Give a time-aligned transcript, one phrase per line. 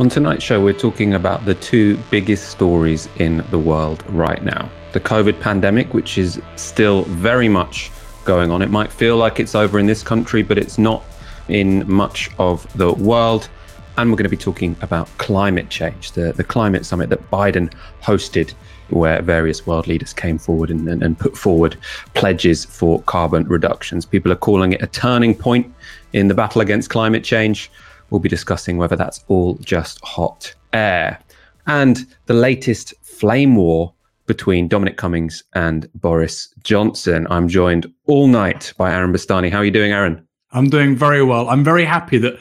[0.00, 4.70] On tonight's show, we're talking about the two biggest stories in the world right now
[4.92, 7.90] the COVID pandemic, which is still very much
[8.24, 8.62] going on.
[8.62, 11.04] It might feel like it's over in this country, but it's not
[11.48, 13.50] in much of the world.
[13.98, 17.70] And we're going to be talking about climate change, the, the climate summit that Biden
[18.02, 18.54] hosted,
[18.88, 21.76] where various world leaders came forward and, and, and put forward
[22.14, 24.06] pledges for carbon reductions.
[24.06, 25.70] People are calling it a turning point
[26.14, 27.70] in the battle against climate change.
[28.10, 31.18] We'll be discussing whether that's all just hot air.
[31.66, 33.94] And the latest flame war
[34.26, 37.26] between Dominic Cummings and Boris Johnson.
[37.30, 39.50] I'm joined all night by Aaron Bastani.
[39.50, 40.26] How are you doing, Aaron?
[40.52, 41.48] I'm doing very well.
[41.48, 42.38] I'm very happy that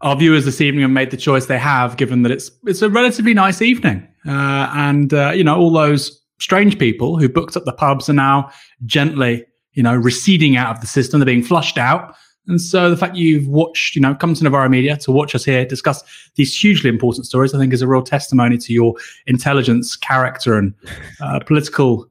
[0.00, 2.90] our viewers this evening have made the choice they have, given that it's it's a
[2.90, 7.64] relatively nice evening, uh, and uh, you know all those strange people who booked up
[7.64, 8.50] the pubs are now
[8.84, 11.20] gently, you know, receding out of the system.
[11.20, 12.16] They're being flushed out.
[12.48, 15.44] And so the fact you've watched, you know, come to Novara Media to watch us
[15.44, 16.02] here discuss
[16.34, 18.94] these hugely important stories, I think is a real testimony to your
[19.26, 20.74] intelligence, character, and
[21.20, 22.08] uh, political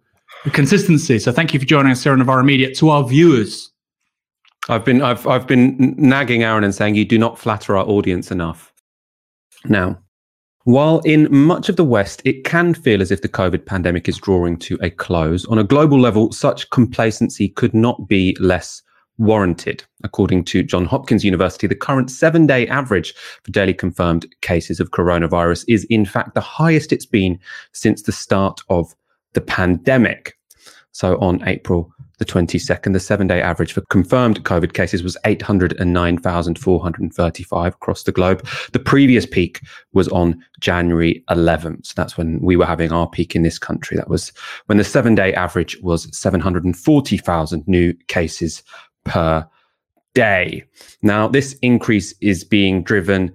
[0.54, 1.20] consistency.
[1.20, 2.74] So thank you for joining us here on Media.
[2.76, 3.72] To our viewers,
[4.70, 8.32] I've been I've I've been nagging Aaron and saying you do not flatter our audience
[8.32, 8.72] enough.
[9.66, 10.00] Now,
[10.64, 14.18] while in much of the West it can feel as if the COVID pandemic is
[14.18, 18.82] drawing to a close, on a global level, such complacency could not be less
[19.22, 19.86] warranted.
[20.04, 24.90] According to Johns Hopkins University, the current seven day average for daily confirmed cases of
[24.92, 27.40] coronavirus is, in fact, the highest it's been
[27.72, 28.96] since the start of
[29.34, 30.38] the pandemic.
[30.92, 37.74] So on April the 22nd, the seven day average for confirmed COVID cases was 809,435
[37.74, 38.46] across the globe.
[38.74, 39.62] The previous peak
[39.94, 41.88] was on January 11th.
[41.88, 43.98] So that's when we were having our peak in this country.
[43.98, 44.32] That was
[44.68, 48.62] when the seven day average was 740,000 new cases
[49.04, 49.48] per
[50.14, 50.64] day.
[51.02, 53.32] Now, this increase is being driven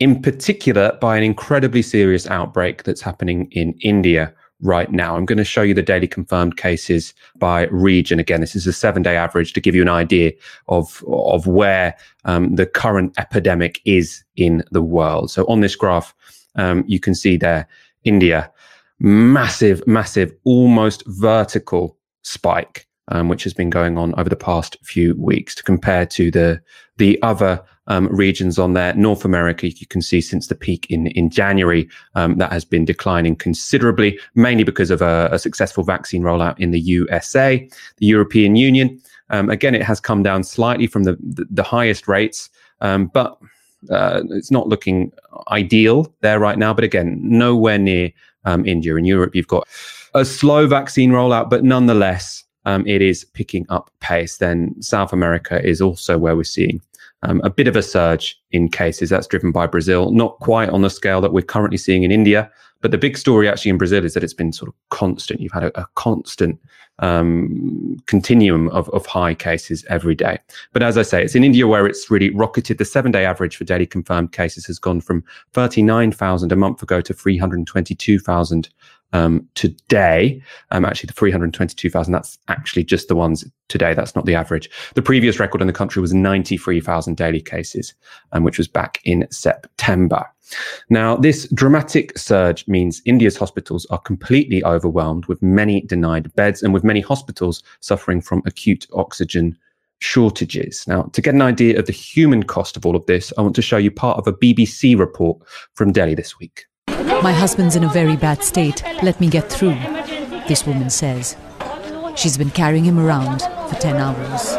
[0.00, 5.16] in particular by an incredibly serious outbreak that's happening in India right now.
[5.16, 8.18] I'm going to show you the daily confirmed cases by region.
[8.18, 10.32] Again, this is a seven day average to give you an idea
[10.68, 11.94] of, of where
[12.24, 15.30] um, the current epidemic is in the world.
[15.30, 16.14] So on this graph,
[16.56, 17.68] um, you can see there,
[18.04, 18.50] India,
[18.98, 25.14] massive, massive, almost vertical spike um, which has been going on over the past few
[25.16, 26.60] weeks to compare to the
[26.96, 28.94] the other um, regions on there.
[28.94, 32.84] North America, you can see since the peak in in January, um, that has been
[32.84, 38.56] declining considerably, mainly because of a, a, successful vaccine rollout in the USA, the European
[38.56, 39.00] Union.
[39.30, 42.48] Um, again, it has come down slightly from the the, the highest rates,
[42.80, 43.38] um, but
[43.90, 45.12] uh, it's not looking
[45.48, 46.72] ideal there right now.
[46.72, 48.12] But again, nowhere near
[48.44, 48.96] um, India.
[48.96, 49.68] In Europe, you've got
[50.14, 54.38] a slow vaccine rollout, but nonetheless, um, it is picking up pace.
[54.38, 56.80] Then South America is also where we're seeing
[57.22, 59.10] um, a bit of a surge in cases.
[59.10, 62.50] That's driven by Brazil, not quite on the scale that we're currently seeing in India.
[62.80, 65.40] But the big story actually in Brazil is that it's been sort of constant.
[65.40, 66.60] You've had a, a constant
[66.98, 70.38] um, continuum of, of high cases every day.
[70.72, 72.78] But as I say, it's in India where it's really rocketed.
[72.78, 77.00] The seven day average for daily confirmed cases has gone from 39,000 a month ago
[77.00, 78.68] to 322,000
[79.14, 80.42] um, today.
[80.72, 83.94] Um, actually, the 322,000, that's actually just the ones today.
[83.94, 84.68] That's not the average.
[84.94, 87.94] The previous record in the country was 93,000 daily cases,
[88.32, 90.26] um, which was back in September.
[90.90, 96.74] Now, this dramatic surge means India's hospitals are completely overwhelmed with many denied beds and
[96.74, 99.56] with many hospitals suffering from acute oxygen
[100.00, 100.86] shortages.
[100.86, 103.54] Now, to get an idea of the human cost of all of this, I want
[103.56, 105.38] to show you part of a BBC report
[105.74, 106.66] from Delhi this week.
[107.04, 108.82] My husband's in a very bad state.
[109.02, 109.76] Let me get through,
[110.48, 111.36] this woman says.
[112.16, 114.54] She's been carrying him around for 10 hours.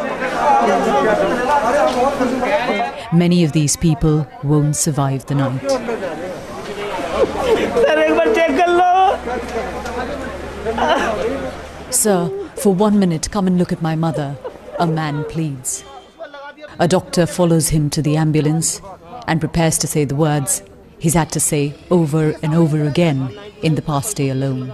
[3.14, 5.62] Many of these people won't survive the night.
[11.92, 14.38] Sir, for one minute, come and look at my mother,
[14.80, 15.84] a man pleads.
[16.78, 18.82] A doctor follows him to the ambulance
[19.28, 20.62] and prepares to say the words
[21.00, 24.74] he's had to say over and over again in the past day alone.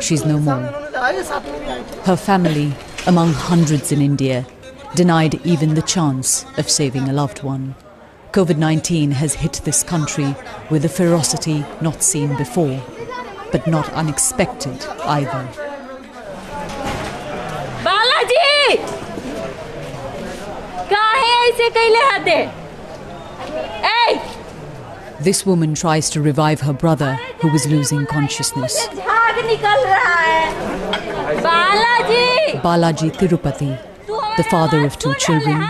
[0.00, 0.62] She's no more.
[2.04, 2.72] Her family,
[3.06, 4.46] among hundreds in India,
[4.94, 7.74] denied even the chance of saving a loved one.
[8.32, 10.34] COVID 19 has hit this country
[10.70, 12.82] with a ferocity not seen before,
[13.52, 15.65] but not unexpected either.
[25.20, 28.86] This woman tries to revive her brother who was losing consciousness.
[32.62, 33.76] Balaji Tirupati,
[34.36, 35.66] the father of two children,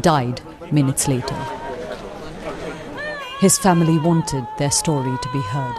[0.00, 0.40] died
[0.72, 1.36] minutes later.
[3.40, 5.76] His family wanted their story to be heard.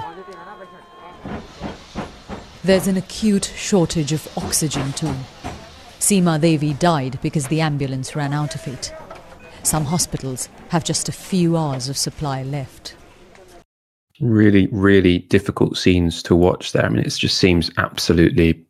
[2.63, 5.13] There's an acute shortage of oxygen too.
[6.05, 8.93] Seema Devi died because the ambulance ran out of it.
[9.63, 12.95] Some hospitals have just a few hours of supply left.
[14.21, 16.85] Really, really difficult scenes to watch there.
[16.85, 18.63] I mean, it just seems absolutely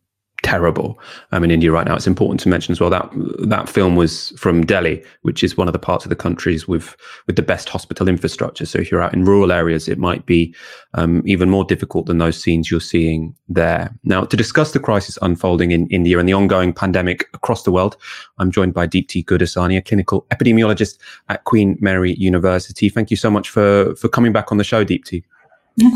[0.46, 0.96] terrible
[1.32, 1.96] um, in India right now.
[1.96, 3.10] It's important to mention as well that
[3.48, 6.96] that film was from Delhi, which is one of the parts of the countries with
[7.26, 8.64] with the best hospital infrastructure.
[8.64, 10.54] So if you're out in rural areas, it might be
[10.94, 13.92] um, even more difficult than those scenes you're seeing there.
[14.04, 17.96] Now, to discuss the crisis unfolding in India and the ongoing pandemic across the world,
[18.38, 22.88] I'm joined by Deepti Gurdasani, a clinical epidemiologist at Queen Mary University.
[22.88, 25.24] Thank you so much for for coming back on the show, Deepti.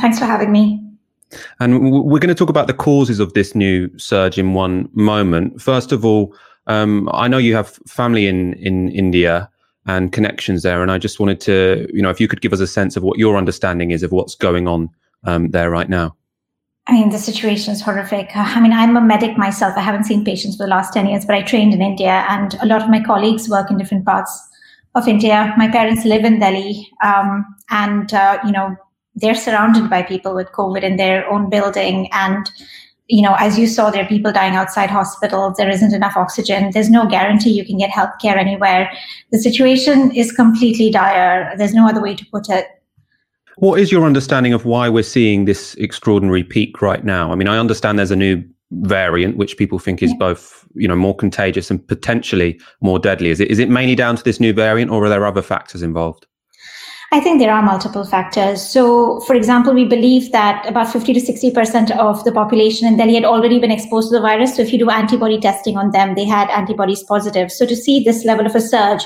[0.01, 0.90] Thanks for having me.
[1.61, 5.61] And we're going to talk about the causes of this new surge in one moment.
[5.61, 6.35] First of all,
[6.67, 9.51] um, I know you have family in in India
[9.87, 12.61] and connections there, and I just wanted to, you know, if you could give us
[12.61, 14.91] a sense of what your understanding is of what's going on
[15.25, 16.17] um, there right now.
[16.87, 18.31] I mean, the situation is horrific.
[18.35, 19.75] I mean, I'm a medic myself.
[19.77, 22.55] I haven't seen patients for the last 10 years, but I trained in India, and
[22.61, 24.49] a lot of my colleagues work in different parts
[24.95, 25.55] of India.
[25.57, 28.77] My parents live in Delhi, um, and, uh, you know,
[29.15, 32.09] they're surrounded by people with COVID in their own building.
[32.13, 32.51] And,
[33.09, 35.57] you know, as you saw, there are people dying outside hospitals.
[35.57, 36.71] There isn't enough oxygen.
[36.73, 38.91] There's no guarantee you can get healthcare anywhere.
[39.33, 41.55] The situation is completely dire.
[41.57, 42.67] There's no other way to put it.
[43.57, 47.31] What is your understanding of why we're seeing this extraordinary peak right now?
[47.31, 50.95] I mean, I understand there's a new variant which people think is both you know
[50.95, 54.53] more contagious and potentially more deadly is it is it mainly down to this new
[54.53, 56.27] variant or are there other factors involved
[57.13, 58.63] I think there are multiple factors.
[58.63, 63.17] So, for example, we believe that about 50 to 60% of the population in Delhi
[63.17, 64.55] had already been exposed to the virus.
[64.55, 67.51] So, if you do antibody testing on them, they had antibodies positive.
[67.51, 69.03] So, to see this level of a surge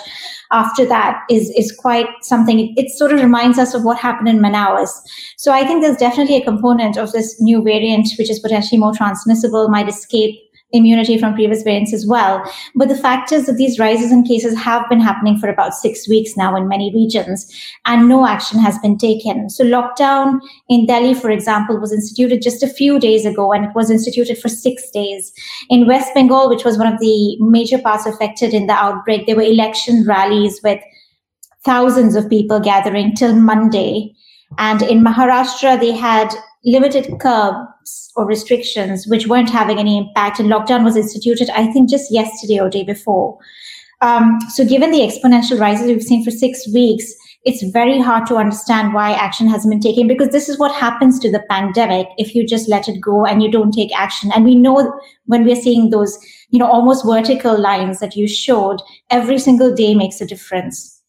[0.52, 2.60] after that is, is quite something.
[2.60, 4.90] It, it sort of reminds us of what happened in Manaus.
[5.38, 8.92] So, I think there's definitely a component of this new variant, which is potentially more
[8.92, 10.38] transmissible, might escape
[10.74, 12.42] immunity from previous variants as well.
[12.74, 16.06] But the fact is that these rises in cases have been happening for about six
[16.08, 17.50] weeks now in many regions,
[17.86, 19.48] and no action has been taken.
[19.48, 23.74] So, lockdown in Delhi, for example, was instituted just a few days ago, and it
[23.74, 25.32] was instituted for six days.
[25.70, 29.36] In West Bengal, which was one of the major parts affected in the outbreak, there
[29.36, 30.80] were election rallies with
[31.64, 34.14] thousands of people gathering till Monday.
[34.58, 36.28] And in Maharashtra, they had
[36.64, 37.73] limited curbs
[38.16, 42.58] or restrictions which weren't having any impact and lockdown was instituted i think just yesterday
[42.58, 43.38] or day before.
[44.00, 47.14] Um, so given the exponential rises we've seen for six weeks
[47.44, 51.18] it's very hard to understand why action hasn't been taken because this is what happens
[51.20, 54.30] to the pandemic if you just let it go and you don't take action.
[54.34, 56.18] And we know when we're seeing those
[56.50, 61.02] you know almost vertical lines that you showed every single day makes a difference.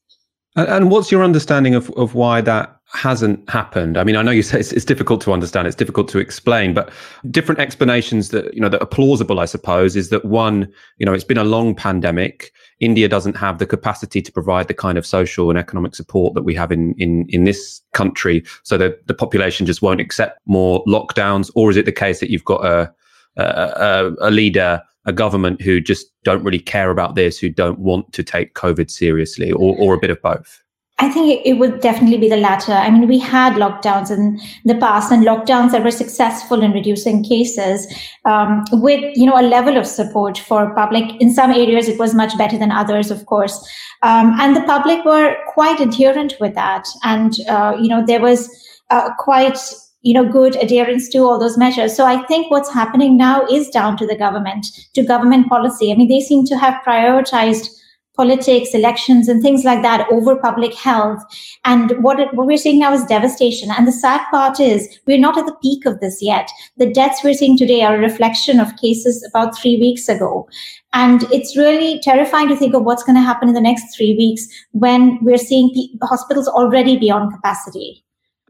[0.56, 3.97] And what's your understanding of, of why that hasn't happened?
[3.97, 6.74] I mean, I know you say it's, it's, difficult to understand, it's difficult to explain,
[6.74, 6.92] but
[7.30, 11.13] different explanations that you know that are plausible, I suppose, is that one, you know,
[11.13, 12.51] it's been a long pandemic.
[12.80, 16.44] India doesn't have the capacity to provide the kind of social and economic support that
[16.44, 20.83] we have in in in this country, so that the population just won't accept more
[20.86, 21.51] lockdowns.
[21.56, 22.94] Or is it the case that you've got a
[23.38, 28.12] a, a leader a government who just don't really care about this, who don't want
[28.13, 30.63] to take COVID seriously, or, or a bit of both?
[30.97, 32.71] I think it would definitely be the latter.
[32.71, 37.21] I mean, we had lockdowns in the past, and lockdowns that were successful in reducing
[37.21, 37.85] cases
[38.23, 41.03] um, with, you know, a level of support for public.
[41.19, 43.57] In some areas, it was much better than others, of course,
[44.03, 46.87] um, and the public were quite adherent with that.
[47.03, 48.49] And uh, you know, there was
[48.89, 49.59] uh, quite
[50.01, 51.93] you know good adherence to all those measures.
[51.93, 55.91] So I think what's happening now is down to the government, to government policy.
[55.91, 57.67] I mean, they seem to have prioritized
[58.15, 61.22] politics, elections, and things like that over public health.
[61.65, 63.69] And what, it, what we're seeing now is devastation.
[63.72, 66.50] And the sad part is we're not at the peak of this yet.
[66.77, 70.48] The deaths we're seeing today are a reflection of cases about three weeks ago.
[70.93, 74.15] And it's really terrifying to think of what's going to happen in the next three
[74.15, 78.04] weeks when we're seeing hospitals already beyond capacity.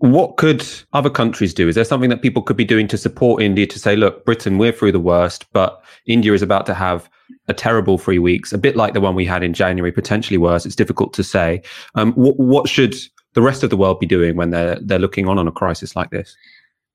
[0.05, 1.67] What could other countries do?
[1.67, 4.59] Is there something that people could be doing to support India to say, look, Britain,
[4.59, 7.09] we're through the worst, but India is about to have
[7.47, 10.63] a terrible three weeks, a bit like the one we had in January, potentially worse.
[10.63, 11.63] It's difficult to say.
[11.95, 12.95] Um, what, what should
[13.33, 15.95] the rest of the world be doing when they're they're looking on on a crisis
[15.95, 16.35] like this?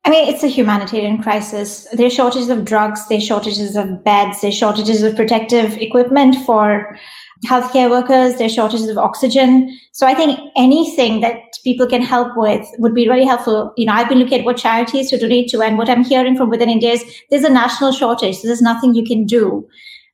[0.05, 1.87] I mean, it's a humanitarian crisis.
[1.93, 5.77] There are shortages of drugs, there are shortages of beds, there are shortages of protective
[5.77, 6.97] equipment for
[7.47, 9.79] healthcare workers, there are shortages of oxygen.
[9.93, 13.73] So I think anything that people can help with would be really helpful.
[13.77, 16.37] You know, I've been looking at what charities to donate to, and what I'm hearing
[16.37, 18.37] from within India is there's a national shortage.
[18.37, 19.67] So there's nothing you can do.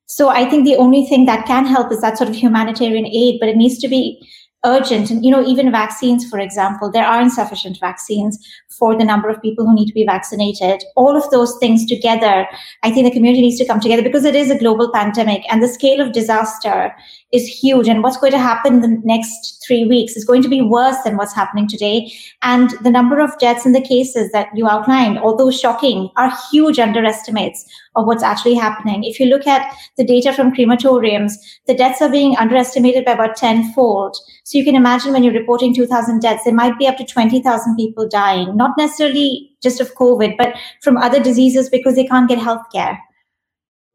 [0.06, 3.38] So I think the only thing that can help is that sort of humanitarian aid,
[3.40, 4.28] but it needs to be
[4.64, 5.10] urgent.
[5.10, 8.38] And, you know, even vaccines, for example, there are insufficient vaccines
[8.78, 10.82] for the number of people who need to be vaccinated.
[10.96, 12.46] All of those things together,
[12.82, 15.62] I think the community needs to come together because it is a global pandemic and
[15.62, 16.94] the scale of disaster
[17.32, 17.88] is huge.
[17.88, 20.96] And what's going to happen in the next three weeks is going to be worse
[21.04, 22.12] than what's happening today.
[22.42, 26.78] And the number of deaths in the cases that you outlined, although shocking, are huge
[26.78, 27.64] underestimates
[27.96, 29.02] of what's actually happening.
[29.04, 31.32] If you look at the data from crematoriums,
[31.66, 34.16] the deaths are being underestimated by about tenfold.
[34.44, 37.76] So you can imagine when you're reporting 2,000 deaths, there might be up to 20,000
[37.76, 42.38] people dying, not necessarily just of COVID, but from other diseases because they can't get
[42.38, 43.00] health care.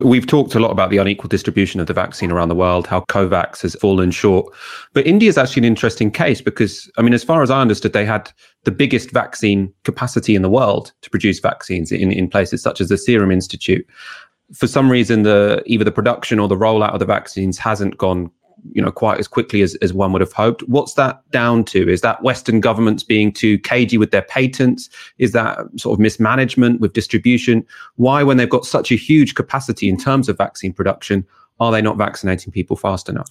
[0.03, 3.01] We've talked a lot about the unequal distribution of the vaccine around the world, how
[3.01, 4.53] COVAX has fallen short.
[4.93, 7.93] But India is actually an interesting case because, I mean, as far as I understood,
[7.93, 8.31] they had
[8.63, 12.89] the biggest vaccine capacity in the world to produce vaccines in, in places such as
[12.89, 13.87] the Serum Institute.
[14.53, 18.31] For some reason, the either the production or the rollout of the vaccines hasn't gone
[18.73, 21.89] you know quite as quickly as, as one would have hoped what's that down to
[21.89, 26.79] is that western governments being too cagey with their patents is that sort of mismanagement
[26.79, 27.65] with distribution
[27.95, 31.25] why when they've got such a huge capacity in terms of vaccine production
[31.59, 33.29] are they not vaccinating people fast enough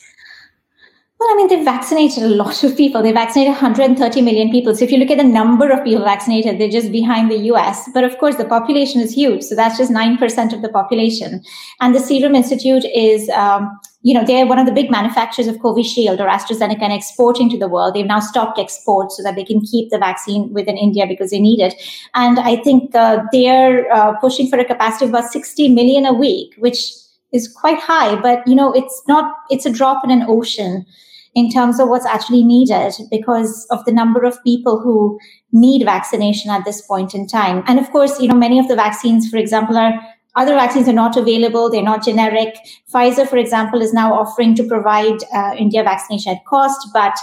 [1.21, 3.03] well, I mean, they've vaccinated a lot of people.
[3.03, 4.75] They've vaccinated 130 million people.
[4.75, 7.91] So if you look at the number of people vaccinated, they're just behind the US.
[7.93, 9.43] But of course, the population is huge.
[9.43, 11.43] So that's just 9% of the population.
[11.83, 15.57] And the Serum Institute is, um, you know, they're one of the big manufacturers of
[15.57, 17.95] Covishield or AstraZeneca and exporting to the world.
[17.95, 21.41] They've now stopped exports so that they can keep the vaccine within India because they
[21.41, 21.75] need it.
[22.15, 26.15] And I think uh, they're uh, pushing for a capacity of about 60 million a
[26.15, 26.93] week, which
[27.33, 28.19] is quite high.
[28.19, 30.87] But, you know, it's not, it's a drop in an ocean
[31.35, 35.19] in terms of what's actually needed because of the number of people who
[35.53, 37.63] need vaccination at this point in time.
[37.67, 40.01] And of course, you know, many of the vaccines, for example, are
[40.37, 41.71] other vaccines are not available.
[41.71, 42.57] They're not generic.
[42.93, 47.17] Pfizer, for example, is now offering to provide uh, India vaccination at cost, but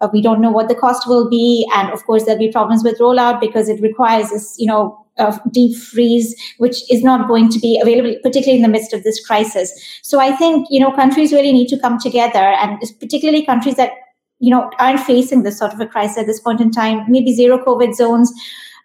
[0.00, 1.66] uh, we don't know what the cost will be.
[1.74, 5.40] And of course, there'll be problems with rollout because it requires this, you know, of
[5.52, 9.24] deep freeze, which is not going to be available, particularly in the midst of this
[9.24, 9.72] crisis.
[10.02, 13.92] So I think, you know, countries really need to come together and particularly countries that,
[14.40, 17.34] you know, aren't facing this sort of a crisis at this point in time, maybe
[17.34, 18.32] zero COVID zones,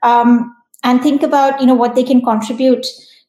[0.03, 2.85] um, and think about, you know, what they can contribute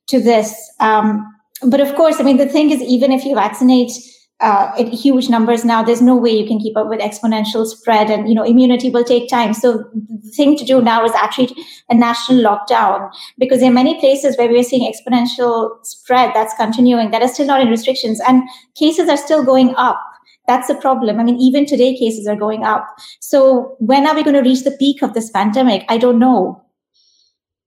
[0.09, 0.55] to this.
[0.81, 1.25] Um,
[1.63, 3.93] but of course, I mean, the thing is, even if you vaccinate
[4.41, 8.29] uh, huge numbers now, there's no way you can keep up with exponential spread, and
[8.29, 9.53] you know immunity will take time.
[9.53, 11.51] So the thing to do now is actually
[11.89, 17.11] a national lockdown because there are many places where we're seeing exponential spread that's continuing
[17.11, 18.43] that are still not in restrictions, and
[18.77, 20.01] cases are still going up.
[20.47, 21.19] That's the problem.
[21.19, 22.87] I mean, even today, cases are going up.
[23.21, 25.85] So when are we going to reach the peak of this pandemic?
[25.89, 26.65] I don't know.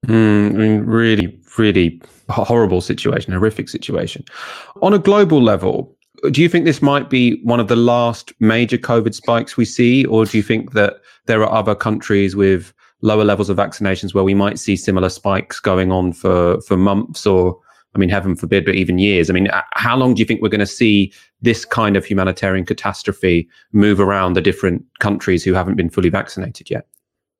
[0.08, 4.24] Mm, I mean, really, really horrible situation, horrific situation.
[4.82, 5.96] On a global level,
[6.32, 10.06] do you think this might be one of the last major COVID spikes we see,
[10.06, 14.24] or do you think that there are other countries with lower levels of vaccinations where
[14.24, 17.58] we might see similar spikes going on for for months or
[17.94, 19.30] I mean, heaven forbid, but even years.
[19.30, 22.66] I mean, how long do you think we're going to see this kind of humanitarian
[22.66, 26.88] catastrophe move around the different countries who haven't been fully vaccinated yet?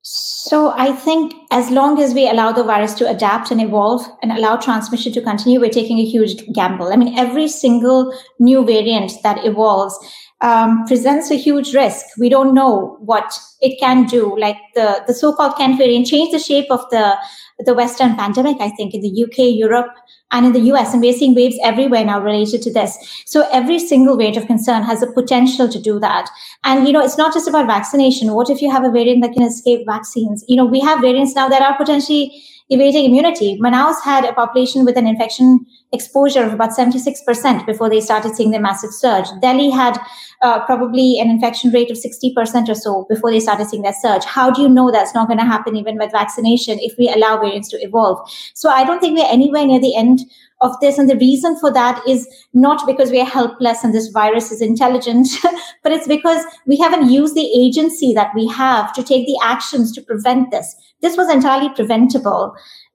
[0.04, 4.32] So I think as long as we allow the virus to adapt and evolve and
[4.32, 6.92] allow transmission to continue, we're taking a huge gamble.
[6.92, 9.96] I mean, every single new variant that evolves
[10.42, 12.04] um, presents a huge risk.
[12.18, 14.36] We don't know what it can do.
[14.38, 17.16] Like the, the so-called Kent variant changed the shape of the,
[17.60, 19.94] the Western pandemic, I think, in the UK, Europe,
[20.32, 20.92] and in the US.
[20.92, 22.98] And we're seeing waves everywhere now related to this.
[23.24, 26.28] So every single variant of concern has the potential to do that.
[26.64, 28.32] And, you know, it's not just about vaccination.
[28.34, 30.44] What if you have a variant that can escape vaccines?
[30.48, 33.58] You know, we have variants now that are potentially evading immunity.
[33.60, 38.50] Manaus had a population with an infection exposure of about 76% before they started seeing
[38.50, 39.26] the massive surge.
[39.40, 39.98] Delhi had
[40.40, 44.24] uh, probably an infection rate of 60% or so before they started seeing that surge.
[44.24, 47.38] How do you know that's not going to happen even with vaccination if we allow
[47.38, 48.18] variants to evolve?
[48.54, 50.20] So I don't think we're anywhere near the end
[50.62, 50.96] of this.
[50.96, 54.62] And the reason for that is not because we are helpless and this virus is
[54.62, 55.28] intelligent,
[55.82, 59.92] but it's because we haven't used the agency that we have to take the actions
[59.92, 60.74] to prevent this.
[61.02, 62.54] This was entirely preventable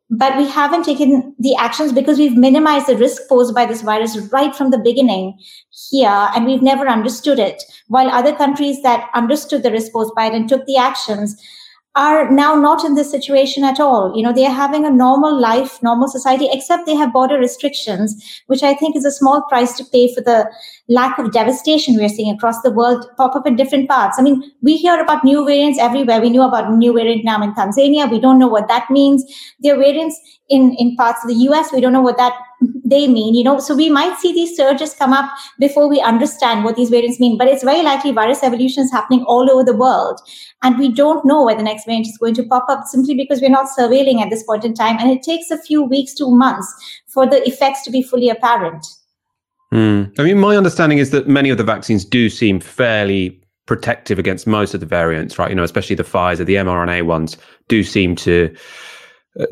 [0.10, 4.18] but we haven't taken the actions because we've minimized the risk posed by this virus
[4.32, 5.38] right from the beginning
[5.90, 7.64] here and we've never understood it.
[7.88, 11.42] While other countries that understood the risk posed by it and took the actions
[11.98, 14.16] are now not in this situation at all.
[14.16, 18.42] You know, they are having a normal life, normal society, except they have border restrictions,
[18.46, 20.48] which I think is a small price to pay for the
[20.88, 24.20] lack of devastation we're seeing across the world pop up in different parts.
[24.20, 26.22] I mean, we hear about new variants everywhere.
[26.22, 28.10] We knew about new variant now in Tanzania.
[28.12, 29.25] We don't know what that means.
[29.60, 31.74] There are variants in, in parts of the US.
[31.74, 33.36] We don't know what that they mean.
[33.36, 36.90] You know, so we might see these surges come up before we understand what these
[36.90, 37.38] variants mean.
[37.38, 40.20] But it's very likely virus evolution is happening all over the world,
[40.64, 43.42] and we don't know where the next variant is going to pop up simply because
[43.42, 46.30] we're not surveilling at this point in time, and it takes a few weeks to
[46.30, 46.74] months
[47.08, 48.86] for the effects to be fully apparent.
[49.74, 50.18] Mm.
[50.18, 54.48] I mean, my understanding is that many of the vaccines do seem fairly protective against
[54.48, 55.50] most of the variants, right?
[55.50, 57.38] You know, especially the Pfizer, the mRNA ones
[57.68, 58.56] do seem to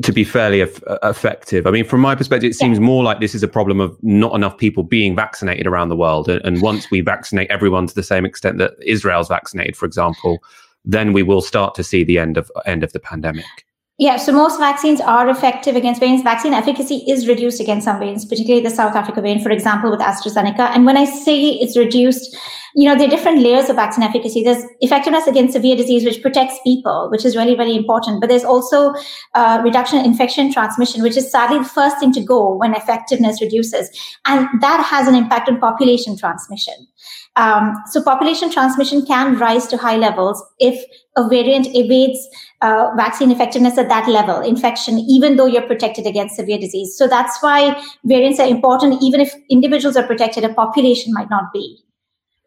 [0.02, 0.68] to be fairly uh,
[1.02, 1.66] effective.
[1.66, 2.84] I mean, from my perspective, it seems yeah.
[2.84, 6.28] more like this is a problem of not enough people being vaccinated around the world.
[6.28, 10.38] And, and once we vaccinate everyone to the same extent that Israel's vaccinated, for example,
[10.84, 13.65] then we will start to see the end of end of the pandemic.
[13.98, 16.22] Yeah, so most vaccines are effective against variants.
[16.22, 20.00] Vaccine efficacy is reduced against some variants, particularly the South Africa variant, for example, with
[20.00, 20.68] AstraZeneca.
[20.74, 22.36] And when I say it's reduced,
[22.74, 24.42] you know, there are different layers of vaccine efficacy.
[24.42, 28.20] There's effectiveness against severe disease, which protects people, which is really, really important.
[28.20, 28.92] But there's also
[29.32, 33.40] uh, reduction in infection transmission, which is sadly the first thing to go when effectiveness
[33.40, 33.88] reduces.
[34.26, 36.86] And that has an impact on population transmission.
[37.36, 40.82] Um, so population transmission can rise to high levels if
[41.16, 42.18] a variant evades
[42.62, 46.96] uh, vaccine effectiveness at that level, infection, even though you're protected against severe disease.
[46.96, 49.02] So that's why variants are important.
[49.02, 51.78] Even if individuals are protected, a population might not be.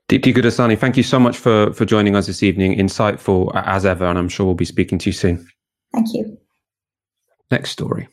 [0.10, 2.76] Deepti Gurdasani, thank you so much for, for joining us this evening.
[2.76, 5.48] Insightful as ever, and I'm sure we'll be speaking to you soon.
[5.94, 6.38] Thank you.
[7.52, 8.08] Next story.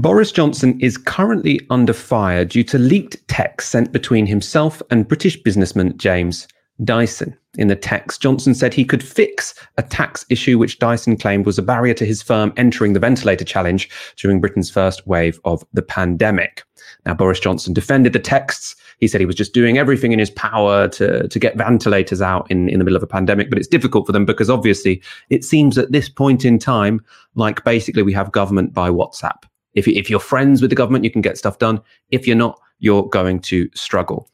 [0.00, 5.36] Boris Johnson is currently under fire due to leaked texts sent between himself and British
[5.42, 6.48] businessman James
[6.82, 7.36] Dyson.
[7.58, 11.58] In the text, Johnson said he could fix a tax issue which Dyson claimed was
[11.58, 15.82] a barrier to his firm entering the ventilator challenge during Britain's first wave of the
[15.82, 16.64] pandemic.
[17.04, 18.74] Now, Boris Johnson defended the texts.
[18.98, 22.50] He said he was just doing everything in his power to, to get ventilators out
[22.50, 25.44] in, in the middle of a pandemic, but it's difficult for them because obviously it
[25.44, 29.42] seems at this point in time like basically we have government by WhatsApp.
[29.74, 31.80] If, if you're friends with the government, you can get stuff done.
[32.10, 34.28] If you're not, you're going to struggle.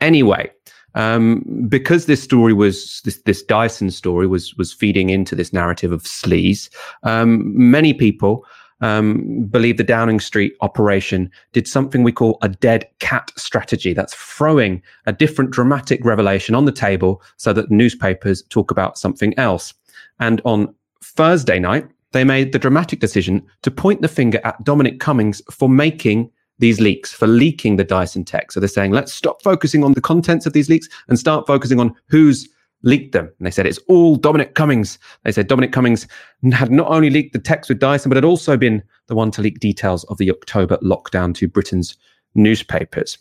[0.00, 0.50] Anyway,
[0.94, 5.92] um, because this story was this, this Dyson story was was feeding into this narrative
[5.92, 6.68] of sleaze.
[7.02, 8.44] Um, many people
[8.80, 13.92] um, believe the Downing Street operation did something we call a dead cat strategy.
[13.92, 19.36] That's throwing a different dramatic revelation on the table so that newspapers talk about something
[19.38, 19.74] else.
[20.20, 25.00] And on Thursday night, they made the dramatic decision to point the finger at Dominic
[25.00, 28.52] Cummings for making these leaks, for leaking the Dyson tech.
[28.52, 31.80] So they're saying, let's stop focusing on the contents of these leaks and start focusing
[31.80, 32.48] on who's
[32.84, 33.26] leaked them.
[33.26, 34.98] And they said it's all Dominic Cummings.
[35.24, 36.06] They said Dominic Cummings
[36.52, 39.42] had not only leaked the text with Dyson, but had also been the one to
[39.42, 41.96] leak details of the October lockdown to Britain's
[42.36, 43.18] newspapers.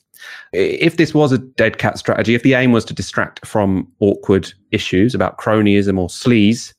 [0.51, 4.53] If this was a dead cat strategy, if the aim was to distract from awkward
[4.71, 6.73] issues about cronyism or sleaze,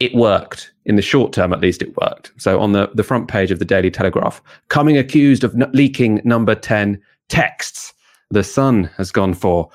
[0.00, 0.72] it worked.
[0.84, 2.32] In the short term at least it worked.
[2.36, 6.20] So on the, the front page of the daily telegraph Cummings accused of n- leaking
[6.24, 7.92] number 10 texts.
[8.30, 9.70] The sun has gone for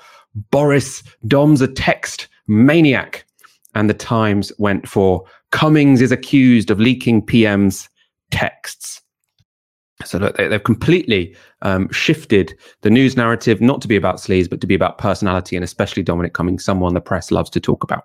[0.50, 3.24] boris dom's a text maniac.
[3.76, 7.88] And the times went for cummings is accused of leaking pm's
[8.30, 9.02] texts.
[10.04, 14.48] So look, they, have completely um, shifted the news narrative not to be about sleaze
[14.48, 17.82] but to be about personality and especially dominic cummings someone the press loves to talk
[17.82, 18.04] about.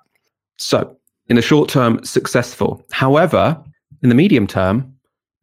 [0.58, 0.99] So
[1.30, 2.84] in the short term successful.
[2.92, 3.62] However,
[4.02, 4.94] in the medium term,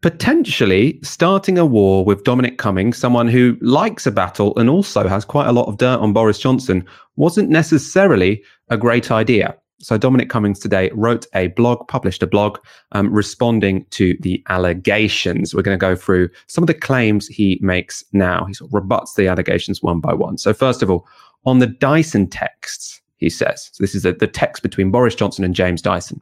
[0.03, 5.25] potentially starting a war with Dominic Cummings, someone who likes a battle and also has
[5.25, 9.57] quite a lot of dirt on Boris Johnson, wasn't necessarily a great idea.
[9.79, 12.59] So Dominic Cummings today wrote a blog, published a blog
[12.93, 15.55] um, responding to the allegations.
[15.55, 18.47] We're going to go through some of the claims he makes now.
[18.47, 20.39] He sort of rebuts the allegations one by one.
[20.39, 21.07] So first of all,
[21.45, 23.71] on the Dyson texts, he says.
[23.73, 26.21] So this is the, the text between Boris Johnson and James Dyson.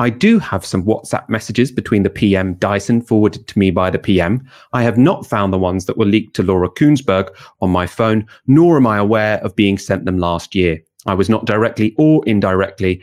[0.00, 3.98] I do have some WhatsApp messages between the PM Dyson forwarded to me by the
[3.98, 4.48] PM.
[4.72, 7.28] I have not found the ones that were leaked to Laura Kuenssberg
[7.60, 10.80] on my phone, nor am I aware of being sent them last year.
[11.06, 13.02] I was not directly or indirectly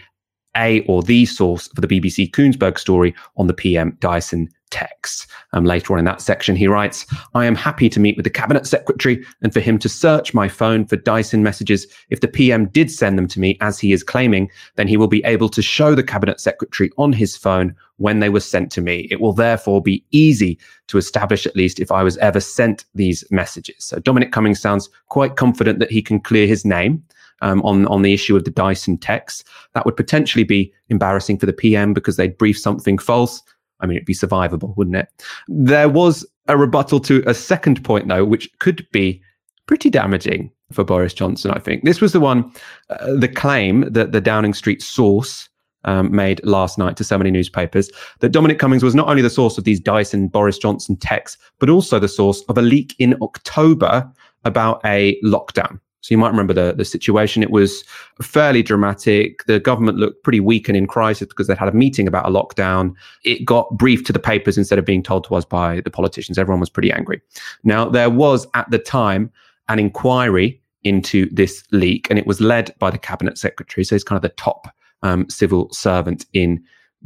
[0.55, 5.27] a or the source for the BBC Kuenssberg story on the PM Dyson text.
[5.53, 8.29] Um, later on in that section, he writes, I am happy to meet with the
[8.29, 11.87] cabinet secretary and for him to search my phone for Dyson messages.
[12.09, 15.07] If the PM did send them to me, as he is claiming, then he will
[15.07, 18.81] be able to show the cabinet secretary on his phone when they were sent to
[18.81, 19.07] me.
[19.09, 23.23] It will therefore be easy to establish at least if I was ever sent these
[23.31, 23.85] messages.
[23.85, 27.03] So Dominic Cummings sounds quite confident that he can clear his name.
[27.45, 31.45] Um, on on the issue of the Dyson text, that would potentially be embarrassing for
[31.45, 33.43] the PM because they'd brief something false
[33.79, 35.09] I mean, it'd be survivable, wouldn't it?
[35.47, 39.21] There was a rebuttal to a second point, though, which could be
[39.67, 41.83] pretty damaging for Boris Johnson, I think.
[41.83, 42.51] This was the one,
[42.89, 45.49] uh, the claim that the Downing Street source
[45.83, 49.29] um, made last night to so many newspapers that Dominic Cummings was not only the
[49.29, 53.15] source of these Dyson Boris Johnson texts, but also the source of a leak in
[53.21, 54.09] October
[54.45, 55.79] about a lockdown.
[56.05, 57.41] So you might remember the, the situation.
[57.41, 57.83] It was
[58.21, 59.43] fairly dramatic.
[59.47, 62.29] The government looked pretty weak and in crisis because they'd had a meeting about a
[62.29, 62.93] lockdown.
[63.23, 66.37] It got briefed to the papers instead of being told to us by the politicians.
[66.37, 67.23] Everyone was pretty angry.
[67.63, 69.31] Now, there was at the time
[69.67, 73.83] an inquiry into this leak, and it was led by the cabinet secretary.
[73.83, 74.67] So he's kind of the top
[75.01, 76.63] um, civil servant in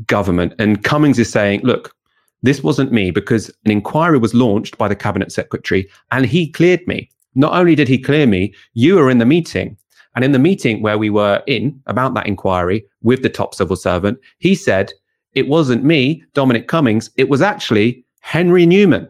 [0.07, 0.55] government.
[0.59, 1.95] And Cummings is saying, look,
[2.43, 6.85] this wasn't me because an inquiry was launched by the cabinet secretary and he cleared
[6.85, 7.09] me.
[7.35, 9.77] Not only did he clear me, you were in the meeting.
[10.15, 13.75] And in the meeting where we were in about that inquiry with the top civil
[13.75, 14.91] servant, he said,
[15.33, 19.07] it wasn't me, Dominic Cummings, it was actually Henry Newman.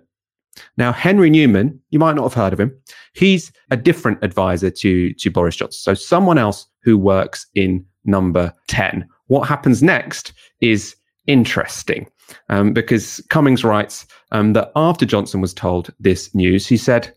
[0.78, 2.76] Now, Henry Newman, you might not have heard of him.
[3.14, 5.80] He's a different advisor to, to Boris Johnson.
[5.80, 9.08] So someone else who works in number 10.
[9.28, 10.96] What happens next is
[11.28, 12.08] interesting
[12.50, 17.14] um, because Cummings writes um, that after Johnson was told this news, he said,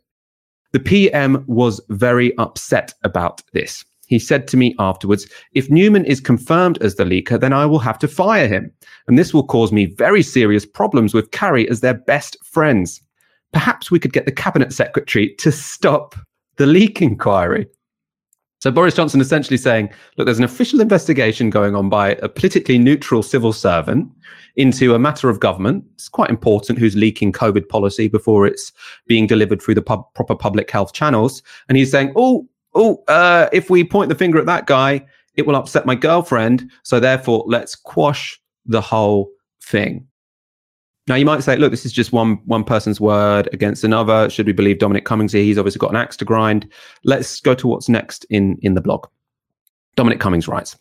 [0.73, 3.85] the PM was very upset about this.
[4.07, 7.79] He said to me afterwards, if Newman is confirmed as the leaker, then I will
[7.79, 8.71] have to fire him.
[9.07, 13.01] And this will cause me very serious problems with Carrie as their best friends.
[13.53, 16.15] Perhaps we could get the cabinet secretary to stop
[16.57, 17.67] the leak inquiry.
[18.63, 22.79] So Boris Johnson essentially saying, look, there's an official investigation going on by a politically
[22.79, 24.09] neutral civil servant
[24.55, 25.85] into a matter of government.
[25.95, 28.71] It's quite important who's leaking COVID policy before it's
[29.09, 31.43] being delivered through the pub- proper public health channels.
[31.69, 35.45] And he's saying, oh, oh, uh, if we point the finger at that guy, it
[35.45, 36.71] will upset my girlfriend.
[36.85, 39.29] So therefore, let's quash the whole
[39.61, 40.07] thing.
[41.09, 44.31] Now you might say, look, this is just one one person's word against another.
[44.31, 45.43] Should we believe Dominic Cummings here?
[45.43, 46.71] He's obviously got an axe to grind.
[47.05, 49.07] Let's go to what's next in in the blog.
[49.97, 50.77] Dominic Cummings writes.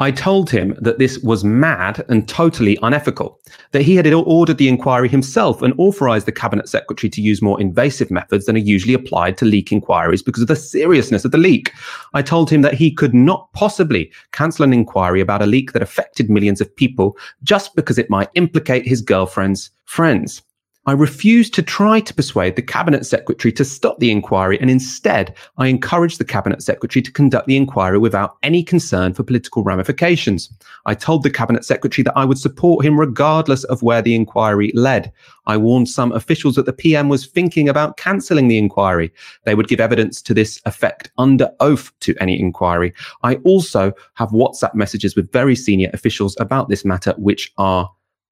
[0.00, 4.68] I told him that this was mad and totally unethical, that he had ordered the
[4.68, 8.94] inquiry himself and authorized the cabinet secretary to use more invasive methods than are usually
[8.94, 11.72] applied to leak inquiries because of the seriousness of the leak.
[12.14, 15.82] I told him that he could not possibly cancel an inquiry about a leak that
[15.82, 20.42] affected millions of people just because it might implicate his girlfriend's friends.
[20.84, 25.36] I refused to try to persuade the cabinet secretary to stop the inquiry, and instead,
[25.56, 30.52] I encouraged the cabinet secretary to conduct the inquiry without any concern for political ramifications.
[30.84, 34.72] I told the cabinet secretary that I would support him regardless of where the inquiry
[34.74, 35.12] led.
[35.46, 39.12] I warned some officials that the PM was thinking about cancelling the inquiry.
[39.44, 42.92] They would give evidence to this effect under oath to any inquiry.
[43.22, 47.88] I also have WhatsApp messages with very senior officials about this matter, which are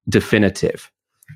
[0.08, 0.90] definitive.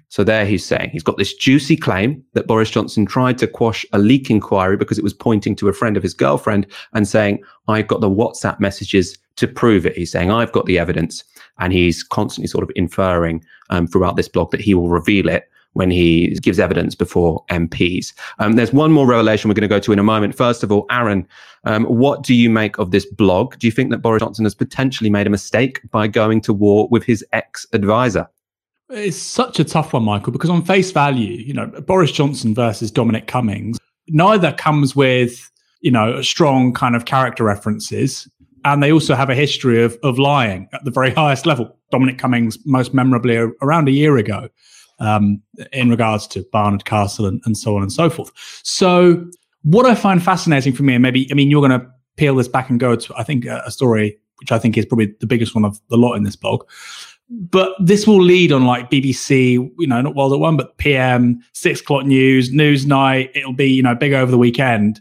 [0.09, 3.85] So there he's saying he's got this juicy claim that Boris Johnson tried to quash
[3.93, 7.43] a leak inquiry because it was pointing to a friend of his girlfriend and saying,
[7.69, 9.97] I've got the WhatsApp messages to prove it.
[9.97, 11.25] He's saying, I've got the evidence.
[11.59, 15.49] And he's constantly sort of inferring um, throughout this blog that he will reveal it
[15.75, 18.13] when he gives evidence before MPs.
[18.39, 20.37] Um, there's one more revelation we're going to go to in a moment.
[20.37, 21.27] First of all, Aaron,
[21.65, 23.59] um, what do you make of this blog?
[23.59, 26.89] Do you think that Boris Johnson has potentially made a mistake by going to war
[26.91, 28.29] with his ex advisor?
[28.91, 32.91] It's such a tough one, Michael, because on face value, you know, Boris Johnson versus
[32.91, 38.29] Dominic Cummings, neither comes with, you know, strong kind of character references.
[38.65, 41.77] And they also have a history of, of lying at the very highest level.
[41.91, 44.49] Dominic Cummings, most memorably around a year ago,
[45.01, 45.41] um,
[45.73, 48.33] in regards to Barnard Castle and, and so on and so forth.
[48.63, 49.25] So,
[49.63, 52.49] what I find fascinating for me, and maybe, I mean, you're going to peel this
[52.49, 55.27] back and go to, I think, a, a story which I think is probably the
[55.27, 56.69] biggest one of the lot in this blog,
[57.31, 61.43] but this will lead on like BBC, you know, not World at One, but PM,
[61.53, 63.31] six o'clock news, Newsnight.
[63.35, 65.01] It'll be, you know, big over the weekend.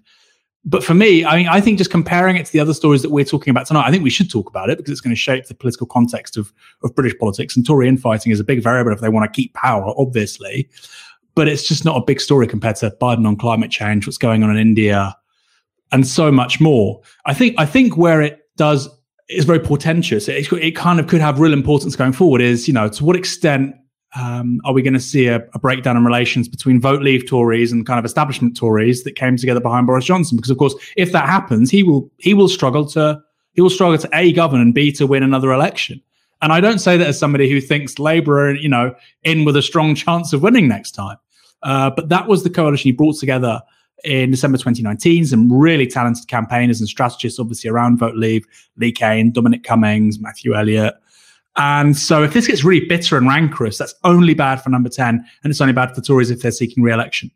[0.66, 3.12] But for me, I mean, I think just comparing it to the other stories that
[3.12, 5.20] we're talking about tonight, I think we should talk about it because it's going to
[5.20, 7.58] shape the political context of, of British politics.
[7.58, 10.70] And Tory infighting is a big variable if they want to keep power, obviously.
[11.36, 14.44] But it's just not a big story compared to Biden on climate change, what's going
[14.44, 15.14] on in India,
[15.92, 17.02] and so much more.
[17.26, 18.88] I think I think where it does
[19.30, 20.28] is very portentous.
[20.28, 22.42] It, it, kind of could have real importance going forward.
[22.42, 23.76] Is you know to what extent
[24.16, 27.72] um, are we going to see a, a, breakdown in relations between vote leave Tories
[27.72, 30.36] and kind of establishment Tories that came together behind Boris Johnson?
[30.36, 33.22] Because of course, if that happens, he will he will struggle to
[33.54, 36.02] he will struggle to a govern and b to win another election.
[36.42, 39.56] And I don't say that as somebody who thinks Labour are you know in with
[39.56, 41.18] a strong chance of winning next time.
[41.64, 43.62] Uh, but that was the coalition he brought together
[44.04, 45.26] in December 2019.
[45.26, 48.46] Some really talented campaigners and strategists, obviously, around Vote Leave,
[48.78, 50.96] Lee Cain, Dominic Cummings, Matthew Elliott.
[51.56, 55.24] And so if this gets really bitter and rancorous, that's only bad for number 10.
[55.44, 57.32] And it's only bad for the Tories if they're seeking re election.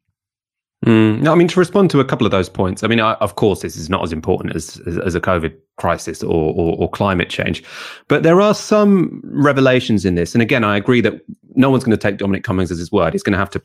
[0.85, 2.83] Mm, no, I mean to respond to a couple of those points.
[2.83, 5.55] I mean, I, of course, this is not as important as as, as a COVID
[5.77, 7.63] crisis or, or, or climate change,
[8.07, 10.35] but there are some revelations in this.
[10.35, 11.19] And again, I agree that
[11.55, 13.13] no one's going to take Dominic Cummings as his word.
[13.13, 13.61] He's going to have to,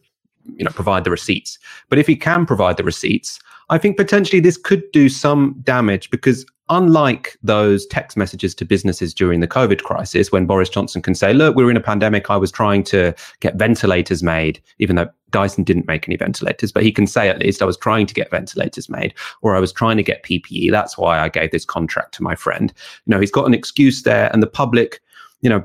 [0.57, 1.59] you know, provide the receipts.
[1.89, 6.11] But if he can provide the receipts, I think potentially this could do some damage
[6.11, 11.15] because unlike those text messages to businesses during the COVID crisis, when Boris Johnson can
[11.15, 12.31] say, look, we are in a pandemic.
[12.31, 16.83] I was trying to get ventilators made, even though Dyson didn't make any ventilators, but
[16.83, 19.73] he can say at least I was trying to get ventilators made or I was
[19.73, 20.71] trying to get PPE.
[20.71, 22.73] That's why I gave this contract to my friend.
[23.07, 25.01] You know, he's got an excuse there and the public,
[25.41, 25.65] you know,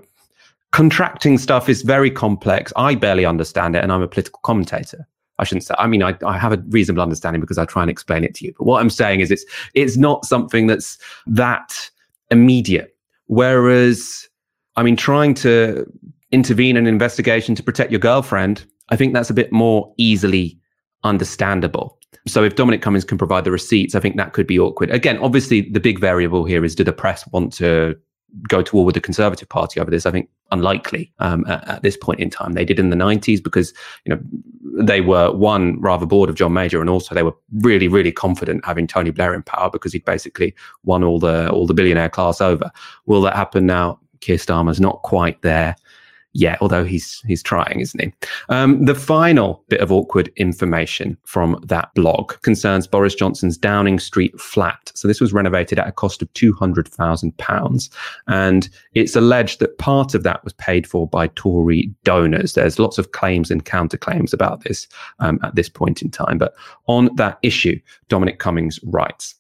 [0.72, 2.74] contracting stuff is very complex.
[2.76, 5.08] I barely understand it and I'm a political commentator.
[5.40, 5.76] I shouldn't say.
[5.78, 8.46] I mean, I, I have a reasonable understanding because I try and explain it to
[8.46, 8.54] you.
[8.58, 11.90] But what I'm saying is, it's it's not something that's that
[12.32, 12.96] immediate.
[13.28, 14.28] Whereas,
[14.78, 15.86] I mean, trying to
[16.32, 20.58] intervene in an investigation to protect your girlfriend, I think that's a bit more easily
[21.04, 22.00] understandable.
[22.26, 24.90] So if Dominic Cummings can provide the receipts, I think that could be awkward.
[24.90, 27.96] Again, obviously, the big variable here is do the press want to
[28.48, 30.06] go to war with the Conservative Party over this.
[30.06, 32.54] I think unlikely um, at, at, this point in time.
[32.54, 33.74] They did in the 90s because
[34.06, 34.22] you know
[34.84, 38.66] they were one rather bored of John Major, and also they were really, really confident
[38.66, 42.42] having Tony Blair in power because he'd basically won all the all the billionaire class
[42.42, 42.72] over.
[43.06, 44.00] Will that happen now?
[44.20, 45.76] Keir Starmer's not quite there
[46.34, 48.14] yet, although he's he's trying, isn't he?
[48.50, 54.40] Um, the final bit of awkward information from that blog concerns Boris Johnson's Downing Street
[54.40, 54.92] flat.
[54.96, 57.90] So this was renovated at a cost of two hundred thousand pounds,
[58.28, 62.54] and it's alleged that part of that was paid for by Tory donors.
[62.54, 64.88] There's lots of claims and counterclaims about this
[65.20, 66.54] um, at this point in time, but
[66.88, 69.36] on that issue, Dominic Cummings writes.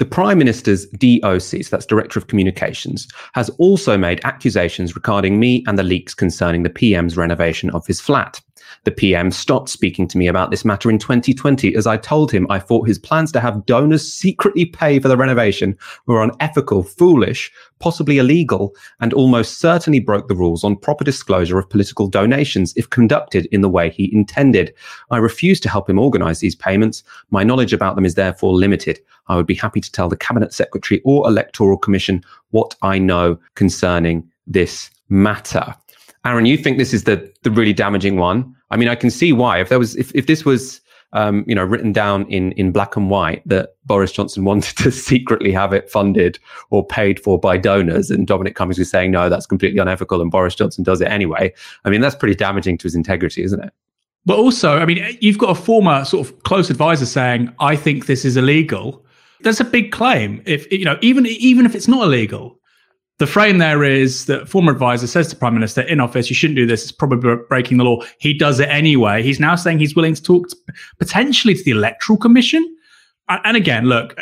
[0.00, 5.62] The Prime Minister's DOC, so that's Director of Communications, has also made accusations regarding me
[5.66, 8.40] and the leaks concerning the PM's renovation of his flat.
[8.84, 12.46] The PM stopped speaking to me about this matter in 2020 as I told him
[12.50, 17.52] I thought his plans to have donors secretly pay for the renovation were unethical, foolish,
[17.78, 22.90] possibly illegal, and almost certainly broke the rules on proper disclosure of political donations if
[22.90, 24.74] conducted in the way he intended.
[25.10, 27.02] I refuse to help him organize these payments.
[27.30, 29.00] My knowledge about them is therefore limited.
[29.28, 33.38] I would be happy to tell the Cabinet Secretary or Electoral Commission what I know
[33.54, 35.74] concerning this matter.
[36.24, 38.54] Aaron, you think this is the the really damaging one?
[38.70, 39.60] I mean, I can see why.
[39.60, 40.80] If there was, if, if this was,
[41.12, 44.90] um, you know, written down in in black and white that Boris Johnson wanted to
[44.90, 46.38] secretly have it funded
[46.70, 50.30] or paid for by donors, and Dominic Cummings was saying no, that's completely unethical, and
[50.30, 51.52] Boris Johnson does it anyway.
[51.84, 53.72] I mean, that's pretty damaging to his integrity, isn't it?
[54.26, 58.06] But also, I mean, you've got a former sort of close advisor saying, "I think
[58.06, 59.04] this is illegal."
[59.42, 60.42] That's a big claim.
[60.44, 62.59] If you know, even even if it's not illegal,
[63.20, 66.56] the frame there is that former advisor says to prime minister in office, you shouldn't
[66.56, 66.82] do this.
[66.82, 68.02] It's probably breaking the law.
[68.18, 69.22] He does it anyway.
[69.22, 70.56] He's now saying he's willing to talk to,
[70.98, 72.64] potentially to the electoral commission.
[73.28, 74.18] And again, look,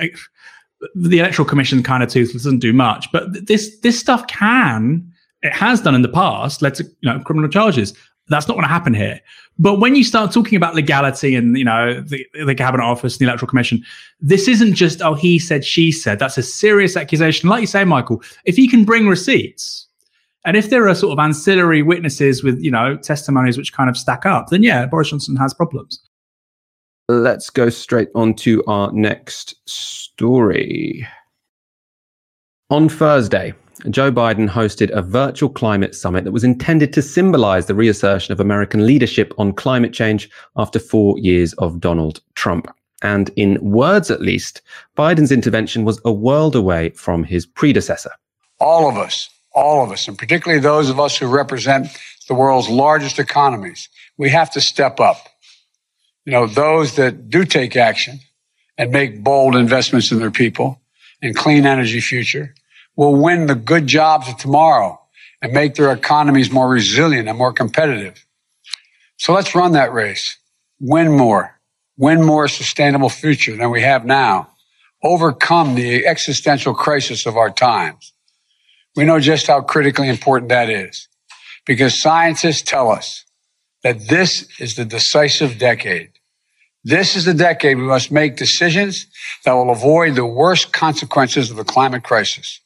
[0.97, 5.09] the electoral commission kind of toothless doesn't do much, but this this stuff can
[5.43, 7.95] it has done in the past led to you know criminal charges.
[8.29, 9.21] That's not going to happen here.
[9.59, 13.21] But when you start talking about legality and you know the, the cabinet office and
[13.21, 13.85] the electoral commission,
[14.21, 16.19] this isn't just oh he said she said.
[16.19, 17.49] That's a serious accusation.
[17.49, 19.87] Like you say, Michael, if he can bring receipts,
[20.45, 23.97] and if there are sort of ancillary witnesses with you know testimonies which kind of
[23.97, 26.01] stack up, then yeah, Boris Johnson has problems.
[27.09, 31.07] Let's go straight on to our next story.
[32.71, 33.55] On Thursday,
[33.91, 38.41] Joe Biden hosted a virtual climate summit that was intended to symbolize the reassertion of
[38.41, 42.75] American leadership on climate change after four years of Donald Trump.
[43.03, 44.63] And in words at least,
[44.97, 48.11] Biden's intervention was a world away from his predecessor.
[48.59, 51.87] All of us, all of us, and particularly those of us who represent
[52.27, 55.29] the world's largest economies, we have to step up.
[56.25, 58.19] You know, those that do take action
[58.77, 60.81] and make bold investments in their people
[61.23, 62.55] and clean energy future
[62.99, 65.01] will win the good jobs of tomorrow
[65.41, 68.27] and make their economies more resilient and more competitive.
[69.19, 70.37] So let's run that race.
[70.81, 71.61] Win more.
[71.97, 74.51] Win more sustainable future than we have now.
[75.05, 78.13] Overcome the existential crisis of our times.
[78.97, 81.07] We know just how critically important that is
[81.67, 83.25] because scientists tell us
[83.85, 86.11] that this is the decisive decade.
[86.83, 89.07] This is the decade we must make decisions
[89.45, 92.61] that will avoid the worst consequences of the climate crisis.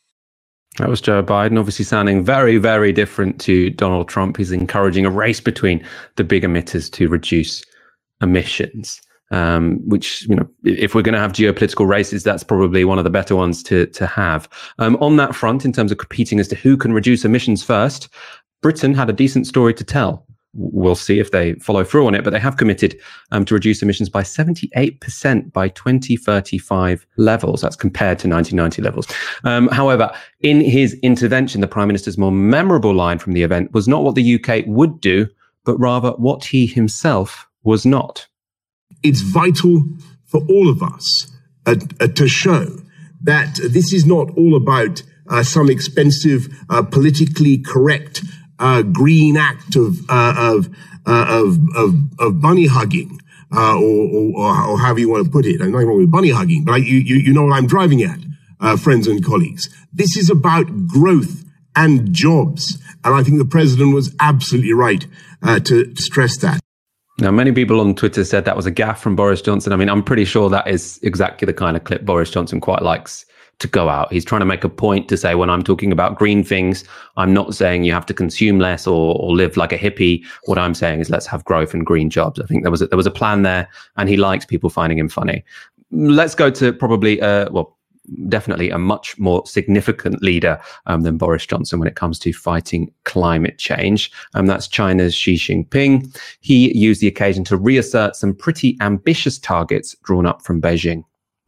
[0.79, 4.39] That was Joe Biden, obviously sounding very, very different to Donald Trump.
[4.39, 5.85] He's encouraging a race between
[6.17, 7.63] the big emitters to reduce
[8.21, 9.01] emissions.
[9.31, 13.05] Um, which you know, if we're going to have geopolitical races, that's probably one of
[13.05, 14.47] the better ones to to have.
[14.79, 18.11] Um, on that front, in terms of competing as to who can reduce emissions first,
[18.61, 22.25] Britain had a decent story to tell we'll see if they follow through on it,
[22.25, 22.99] but they have committed
[23.31, 27.61] um, to reduce emissions by 78% by 2035 levels.
[27.61, 29.07] That's compared to 1990 levels.
[29.45, 33.89] Um, however, in his intervention, the Prime Minister's more memorable line from the event was
[33.89, 35.27] not what the UK would do,
[35.65, 38.27] but rather what he himself was not.
[39.03, 39.85] It's vital
[40.27, 41.31] for all of us
[41.67, 42.67] uh, uh, to show
[43.23, 48.23] that this is not all about uh, some expensive, uh, politically correct
[48.63, 50.69] uh, green act of uh, of,
[51.05, 53.19] of, of of bunny hugging.
[53.55, 55.61] Or, or, or, however you want to put it.
[55.61, 58.03] I'm not wrong with bunny hugging, but I, you, you, you know what I'm driving
[58.03, 58.19] at,
[58.79, 59.69] friends and colleagues.
[59.93, 61.45] This is about growth
[61.77, 62.79] and jobs.
[63.05, 65.07] And I think the president was absolutely right
[65.65, 66.61] to stress that.
[67.19, 69.75] Now, many people on Twitter said that was a gaffe from Boris Johnson.
[69.75, 72.81] I mean, I'm pretty sure that is exactly the kind of clip Boris Johnson quite
[72.81, 73.27] likes
[73.59, 74.13] to go out.
[74.13, 76.85] He's trying to make a point to say, when I'm talking about green things,
[77.17, 80.25] I'm not saying you have to consume less or, or live like a hippie.
[80.45, 82.41] What I'm saying is let's have growth and green jobs.
[82.41, 84.99] I think there was a, there was a plan there, and he likes people finding
[84.99, 85.45] him funny.
[85.93, 87.77] Let's go to probably, uh, well,
[88.29, 92.93] definitely a much more significant leader um, than Boris Johnson when it comes to fighting
[93.05, 94.11] climate change.
[94.35, 96.19] And um, that's China's Xi Jinping.
[96.41, 101.05] He used the occasion to reassert some pretty ambitious targets drawn up from Beijing.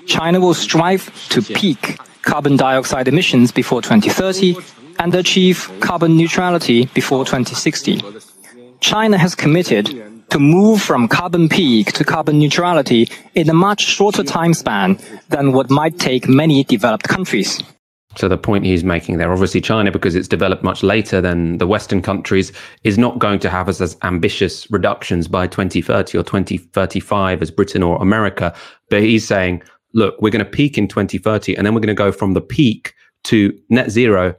[0.07, 4.57] China will strive to peak carbon dioxide emissions before 2030
[4.99, 8.03] and achieve carbon neutrality before 2060.
[8.81, 9.87] China has committed
[10.31, 15.53] to move from carbon peak to carbon neutrality in a much shorter time span than
[15.53, 17.63] what might take many developed countries.
[18.17, 21.67] So the point he's making there, obviously China, because it's developed much later than the
[21.67, 22.53] Western countries,
[22.85, 27.83] is not going to have as, as ambitious reductions by 2030 or 2035 as Britain
[27.83, 28.55] or America.
[28.89, 29.63] But he's saying,
[29.95, 32.41] look, we're going to peak in 2030 and then we're going to go from the
[32.41, 34.35] peak to net zero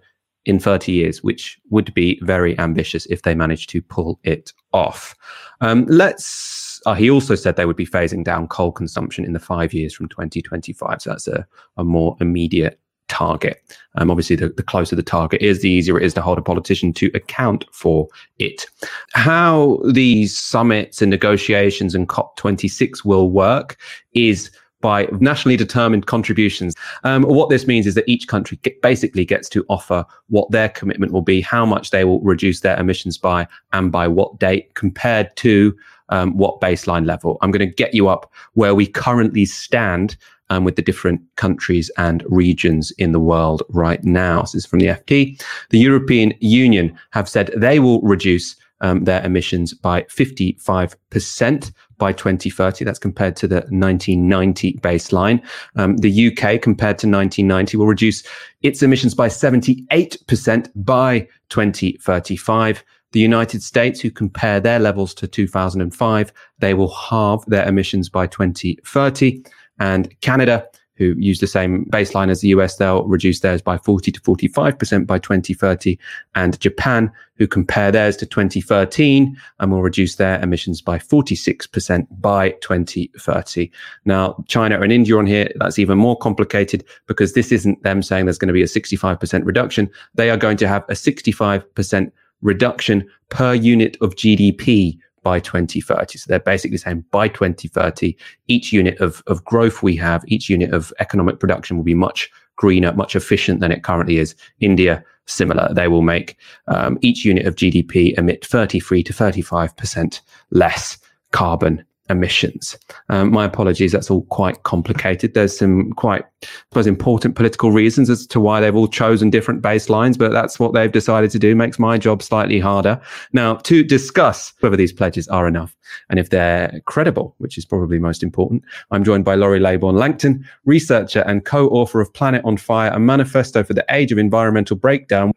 [0.46, 5.16] in 30 years, which would be very ambitious if they manage to pull it off.
[5.62, 6.82] Um, let's.
[6.86, 9.92] Uh, he also said they would be phasing down coal consumption in the five years
[9.92, 11.02] from 2025.
[11.02, 13.60] So that's a, a more immediate target.
[13.96, 16.44] Um, obviously, the, the closer the target is, the easier it is to hold a
[16.44, 18.68] politician to account for it.
[19.14, 23.78] How these summits and negotiations and COP26 will work
[24.14, 26.76] is by nationally determined contributions.
[27.04, 30.70] Um, what this means is that each country get, basically gets to offer what their
[30.70, 34.74] commitment will be, how much they will reduce their emissions by, and by what date
[34.76, 35.76] compared to
[36.10, 37.38] um, what baseline level.
[37.42, 40.18] I'm going to get you up where we currently stand
[40.50, 44.42] um, with the different countries and regions in the world right now.
[44.42, 45.42] This is from the FT.
[45.70, 52.86] The European Union have said they will reduce um, their emissions by 55% by 2030.
[52.86, 55.44] That's compared to the 1990 baseline.
[55.76, 58.24] Um, the UK, compared to 1990, will reduce
[58.62, 62.84] its emissions by 78% by 2035.
[63.12, 68.28] The United States, who compare their levels to 2005, they will halve their emissions by
[68.28, 69.42] 2030.
[69.80, 74.12] And Canada, who use the same baseline as the US, they'll reduce theirs by 40
[74.12, 75.98] to 45% by 2030.
[76.36, 82.52] And Japan, who compare theirs to 2013 and will reduce their emissions by 46% by
[82.62, 83.72] 2030.
[84.06, 88.26] Now, China and India on here, that's even more complicated because this isn't them saying
[88.26, 89.90] there's going to be a 65% reduction.
[90.16, 96.20] They are going to have a 65% reduction per unit of GDP by 2030.
[96.20, 98.16] So they're basically saying by 2030,
[98.48, 102.30] each unit of, of growth we have, each unit of economic production will be much
[102.58, 104.36] greener, much efficient than it currently is.
[104.60, 105.74] India, similar.
[105.74, 111.00] They will make um, each unit of GDP emit 33 to 35% less
[111.32, 112.78] carbon emissions.
[113.10, 115.34] Um, my apologies, that's all quite complicated.
[115.34, 119.62] There's some quite, I suppose, important political reasons as to why they've all chosen different
[119.62, 121.56] baselines, but that's what they've decided to do.
[121.56, 123.00] Makes my job slightly harder.
[123.34, 125.76] Now, to discuss whether these pledges are enough
[126.10, 130.48] and if they're credible, which is probably most important, I'm joined by Laurie Laybourn Langton,
[130.66, 135.32] researcher and co-author of Planet on Fire, a manifesto for the age of environmental breakdown.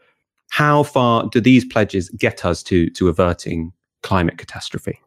[0.50, 4.98] How far do these pledges get us to, to averting climate catastrophe?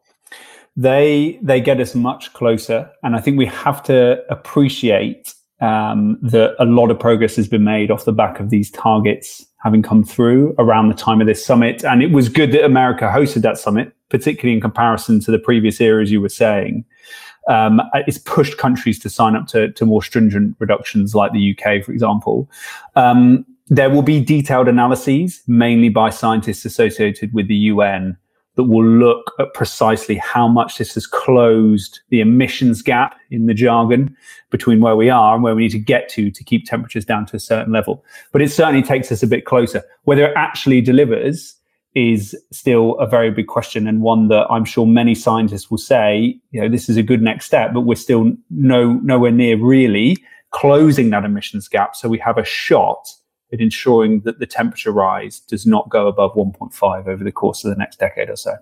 [0.76, 6.54] They they get us much closer, and I think we have to appreciate um, that
[6.58, 10.02] a lot of progress has been made off the back of these targets having come
[10.02, 11.84] through around the time of this summit.
[11.84, 15.80] And it was good that America hosted that summit, particularly in comparison to the previous
[15.80, 16.84] eras you were saying.
[17.48, 21.84] Um, it's pushed countries to sign up to, to more stringent reductions, like the UK,
[21.84, 22.50] for example.
[22.96, 28.16] Um, there will be detailed analyses, mainly by scientists associated with the UN,
[28.56, 33.54] that will look at precisely how much this has closed the emissions gap in the
[33.54, 34.14] jargon
[34.50, 37.24] between where we are and where we need to get to to keep temperatures down
[37.26, 38.04] to a certain level.
[38.30, 39.82] But it certainly takes us a bit closer.
[40.04, 41.56] Whether it actually delivers
[41.94, 46.38] is still a very big question and one that I'm sure many scientists will say,
[46.50, 50.16] you know, this is a good next step, but we're still no nowhere near really
[50.50, 51.96] closing that emissions gap.
[51.96, 53.12] So we have a shot
[53.52, 57.70] at ensuring that the temperature rise does not go above 1.5 over the course of
[57.70, 58.56] the next decade or so.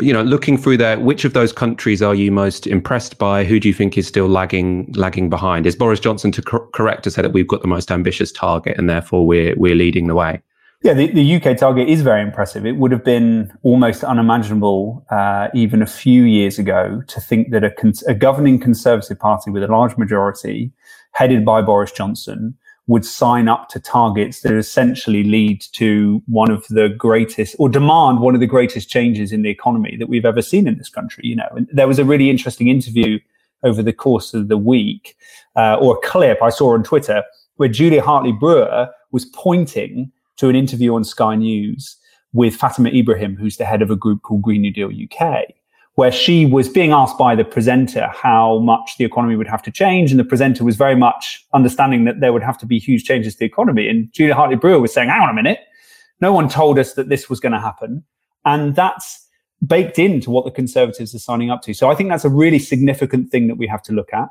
[0.00, 3.44] You know, looking through there, which of those countries are you most impressed by?
[3.44, 5.66] Who do you think is still lagging lagging behind?
[5.66, 8.78] Is Boris Johnson to cor- correct to say that we've got the most ambitious target
[8.78, 10.40] and therefore we're we're leading the way?
[10.84, 12.64] Yeah, the, the UK target is very impressive.
[12.64, 17.64] It would have been almost unimaginable uh, even a few years ago to think that
[17.64, 20.70] a, cons- a governing Conservative Party with a large majority,
[21.10, 22.56] headed by Boris Johnson,
[22.88, 28.20] would sign up to targets that essentially lead to one of the greatest or demand
[28.20, 31.22] one of the greatest changes in the economy that we've ever seen in this country.
[31.24, 33.20] You know, and there was a really interesting interview
[33.62, 35.16] over the course of the week,
[35.54, 37.22] uh, or a clip I saw on Twitter
[37.56, 41.96] where Julia Hartley Brewer was pointing to an interview on Sky News
[42.32, 45.46] with Fatima Ibrahim, who's the head of a group called Green New Deal UK,
[45.98, 49.68] where she was being asked by the presenter how much the economy would have to
[49.68, 50.12] change.
[50.12, 53.32] And the presenter was very much understanding that there would have to be huge changes
[53.32, 53.88] to the economy.
[53.88, 55.58] And Julia Hartley Brewer was saying, hang on a minute,
[56.20, 58.04] no one told us that this was going to happen.
[58.44, 59.26] And that's
[59.66, 61.74] baked into what the Conservatives are signing up to.
[61.74, 64.28] So I think that's a really significant thing that we have to look at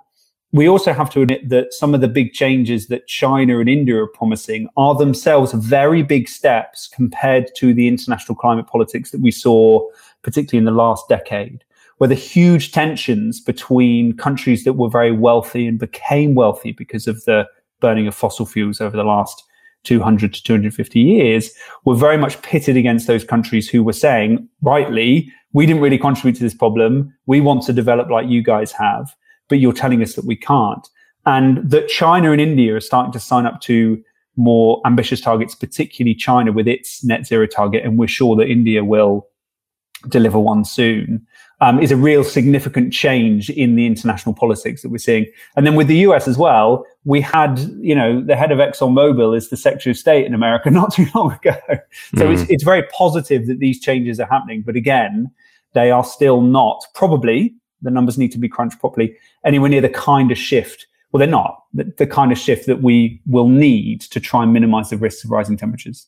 [0.54, 4.02] we also have to admit that some of the big changes that China and India
[4.02, 9.32] are promising are themselves very big steps compared to the international climate politics that we
[9.32, 9.86] saw,
[10.28, 11.64] particularly in the last decade,
[12.00, 17.24] where the huge tensions between countries that were very wealthy and became wealthy because of
[17.24, 17.48] the
[17.80, 19.44] burning of fossil fuels over the last
[19.84, 21.52] 200 to 250 years
[21.86, 26.36] were very much pitted against those countries who were saying, rightly, we didn't really contribute
[26.36, 27.14] to this problem.
[27.26, 29.16] We want to develop like you guys have
[29.50, 30.88] but you're telling us that we can't.
[31.26, 34.02] And that China and India are starting to sign up to
[34.36, 37.84] more ambitious targets, particularly China with its net zero target.
[37.84, 39.28] And we're sure that India will
[40.10, 41.26] deliver one soon.
[41.60, 45.26] Um, is a real significant change in the international politics that we're seeing.
[45.56, 49.36] And then with the US as well, we had, you know, the head of ExxonMobil
[49.36, 51.58] is the Secretary of State in America not too long ago.
[52.16, 52.34] So mm.
[52.34, 54.62] it's, it's very positive that these changes are happening.
[54.62, 55.32] But again,
[55.74, 59.90] they are still not probably the numbers need to be crunched properly anywhere near the
[59.90, 64.02] kind of shift well they're not the, the kind of shift that we will need
[64.02, 66.08] to try and minimize the risks of rising temperatures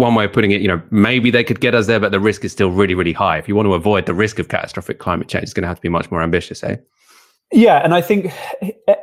[0.00, 2.20] one way of putting it, you know, maybe they could get us there, but the
[2.20, 3.38] risk is still really, really high.
[3.38, 5.76] If you want to avoid the risk of catastrophic climate change, it's going to have
[5.76, 6.76] to be much more ambitious, eh?
[7.52, 8.32] Yeah, and I think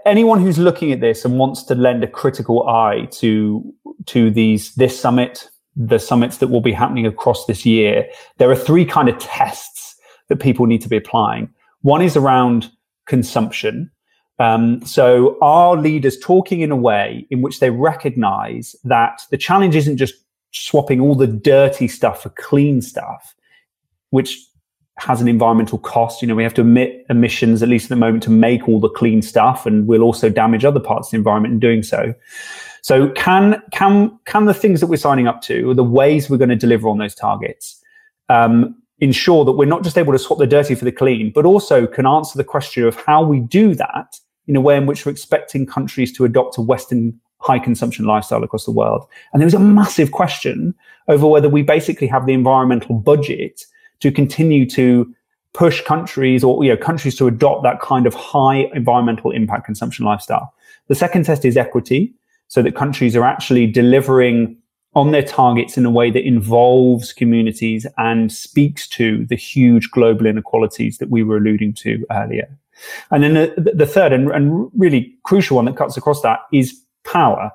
[0.05, 3.73] anyone who's looking at this and wants to lend a critical eye to
[4.05, 8.55] to these this summit, the summits that will be happening across this year, there are
[8.55, 9.95] three kind of tests
[10.29, 11.49] that people need to be applying.
[11.81, 12.71] One is around
[13.05, 13.91] consumption.
[14.39, 19.75] Um, so are leaders talking in a way in which they recognize that the challenge
[19.75, 20.13] isn't just
[20.51, 23.35] swapping all the dirty stuff for clean stuff,
[24.09, 24.37] which
[24.97, 26.21] has an environmental cost.
[26.21, 28.79] You know, we have to emit emissions, at least at the moment, to make all
[28.79, 32.13] the clean stuff, and we'll also damage other parts of the environment in doing so.
[32.81, 36.37] So can can can the things that we're signing up to, or the ways we're
[36.37, 37.81] going to deliver on those targets,
[38.29, 41.45] um, ensure that we're not just able to swap the dirty for the clean, but
[41.45, 45.05] also can answer the question of how we do that in a way in which
[45.05, 49.05] we're expecting countries to adopt a Western high consumption lifestyle across the world.
[49.31, 50.73] And there was a massive question
[51.07, 53.65] over whether we basically have the environmental budget
[53.99, 55.13] to continue to
[55.53, 60.05] push countries or you know countries to adopt that kind of high environmental impact consumption
[60.05, 60.53] lifestyle.
[60.87, 62.13] The second test is equity,
[62.47, 64.57] so that countries are actually delivering
[64.95, 70.25] on their targets in a way that involves communities and speaks to the huge global
[70.25, 72.47] inequalities that we were alluding to earlier.
[73.11, 76.81] And then the, the third and, and really crucial one that cuts across that is
[77.07, 77.51] power.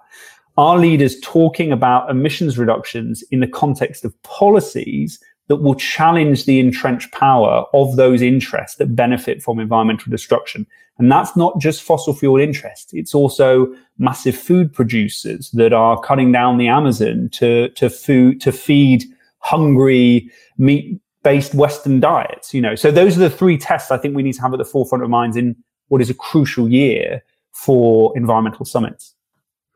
[0.59, 6.61] Are leaders talking about emissions reductions in the context of policies that will challenge the
[6.61, 10.67] entrenched power of those interests that benefit from environmental destruction.
[10.99, 12.93] And that's not just fossil fuel interests.
[12.93, 18.53] It's also massive food producers that are cutting down the Amazon to, to food, to
[18.53, 19.05] feed
[19.39, 22.75] hungry meat based Western diets, you know.
[22.75, 25.05] So those are the three tests I think we need to have at the forefront
[25.05, 25.57] of minds in
[25.89, 27.23] what is a crucial year
[27.53, 29.12] for environmental summits.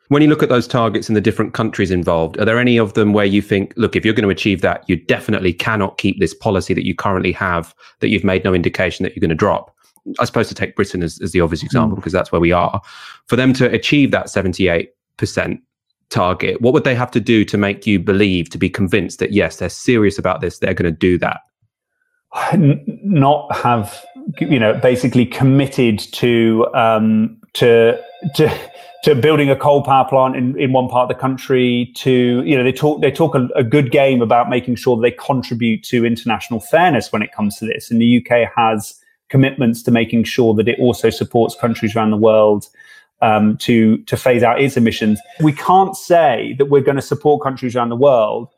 [0.09, 2.95] When you look at those targets in the different countries involved, are there any of
[2.95, 6.21] them where you think, look, if you're going to achieve that, you definitely cannot keep
[6.21, 9.35] this policy that you currently have that you've made no indication that you're going to
[9.35, 9.75] drop?
[10.21, 12.01] I suppose to take Britain as, as the obvious example, mm.
[12.01, 12.81] because that's where we are.
[13.27, 14.89] For them to achieve that 78%
[16.11, 19.33] target, what would they have to do to make you believe, to be convinced that,
[19.33, 21.41] yes, they're serious about this, they're going to do that?
[22.55, 24.05] Not have,
[24.41, 27.99] you know, basically committed to um, to
[28.35, 28.71] to
[29.05, 32.57] to building a coal power plant in, in one part of the country to you
[32.57, 36.05] know they talk they talk a, a, good game about making sure they contribute to
[36.05, 37.91] international fairness when it comes to this.
[37.91, 42.17] And the UK has commitments to making sure that it also supports countries around the
[42.17, 42.69] world
[43.23, 45.21] um, to to phase out its emissions.
[45.41, 48.49] We can't say that we're going to support countries around the world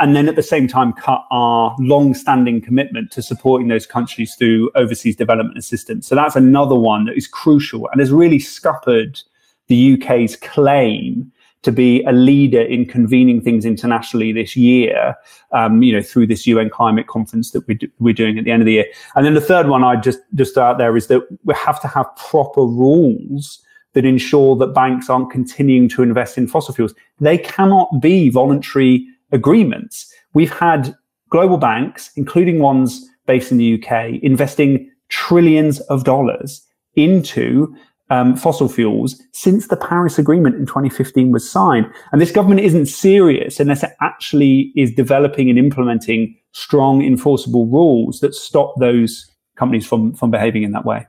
[0.00, 4.70] and then at the same time cut our long-standing commitment to supporting those countries through
[4.74, 9.22] overseas development assistance so that's another one that is crucial and has really scuppered
[9.68, 11.30] the UK's claim
[11.62, 15.16] to be a leader in convening things internationally this year,
[15.52, 18.50] um, you know, through this UN climate conference that we're, do, we're doing at the
[18.50, 18.86] end of the year.
[19.16, 21.88] And then the third one I just just out there is that we have to
[21.88, 23.60] have proper rules
[23.94, 26.94] that ensure that banks aren't continuing to invest in fossil fuels.
[27.20, 30.12] They cannot be voluntary agreements.
[30.34, 30.94] We've had
[31.30, 36.64] global banks, including ones based in the UK, investing trillions of dollars
[36.94, 37.74] into
[38.10, 41.86] um, fossil fuels since the Paris Agreement in 2015 was signed.
[42.12, 48.20] And this government isn't serious unless it actually is developing and implementing strong enforceable rules
[48.20, 51.06] that stop those companies from, from behaving in that way.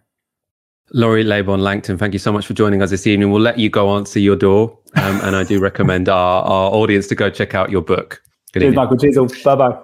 [0.93, 3.31] Laurie Laybourn Langton, thank you so much for joining us this evening.
[3.31, 4.77] We'll let you go answer your door.
[4.95, 8.21] Um, and I do recommend our, our audience to go check out your book.
[8.53, 8.83] Good Cheers, evening.
[8.83, 8.97] Michael.
[8.97, 9.43] Cheers.
[9.43, 9.79] Bye bye.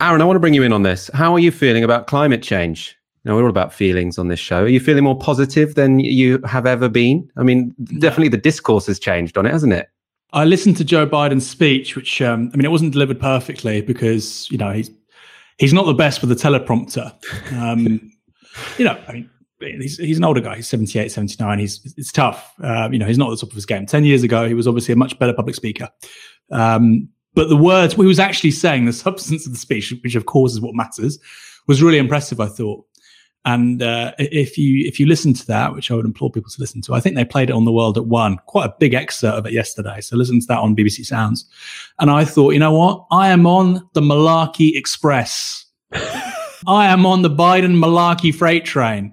[0.00, 1.10] Aaron, I want to bring you in on this.
[1.14, 2.96] How are you feeling about climate change?
[3.24, 4.64] you know, we're all about feelings on this show.
[4.64, 7.30] Are you feeling more positive than you have ever been?
[7.36, 9.88] I mean, definitely the discourse has changed on it, hasn't it?
[10.32, 14.50] I listened to Joe Biden's speech, which um, I mean, it wasn't delivered perfectly because
[14.50, 14.90] you know he's
[15.58, 17.12] he's not the best with the teleprompter.
[17.52, 18.10] Um,
[18.78, 19.30] you know, I mean,
[19.62, 20.56] he's he's an older guy.
[20.56, 21.58] He's 78, 79.
[21.58, 22.52] He's it's tough.
[22.62, 23.86] Uh, you know, he's not at the top of his game.
[23.86, 25.88] Ten years ago, he was obviously a much better public speaker.
[26.50, 30.26] Um, but the words he was actually saying, the substance of the speech, which of
[30.26, 31.18] course is what matters,
[31.66, 32.40] was really impressive.
[32.40, 32.84] I thought.
[33.44, 36.60] And uh, if you if you listen to that, which I would implore people to
[36.60, 38.94] listen to, I think they played it on the World at One, quite a big
[38.94, 40.00] excerpt of it yesterday.
[40.00, 41.44] So listen to that on BBC Sounds.
[41.98, 43.04] And I thought, you know what?
[43.10, 45.66] I am on the Malarkey Express.
[46.66, 49.12] I am on the Biden Malarkey freight train.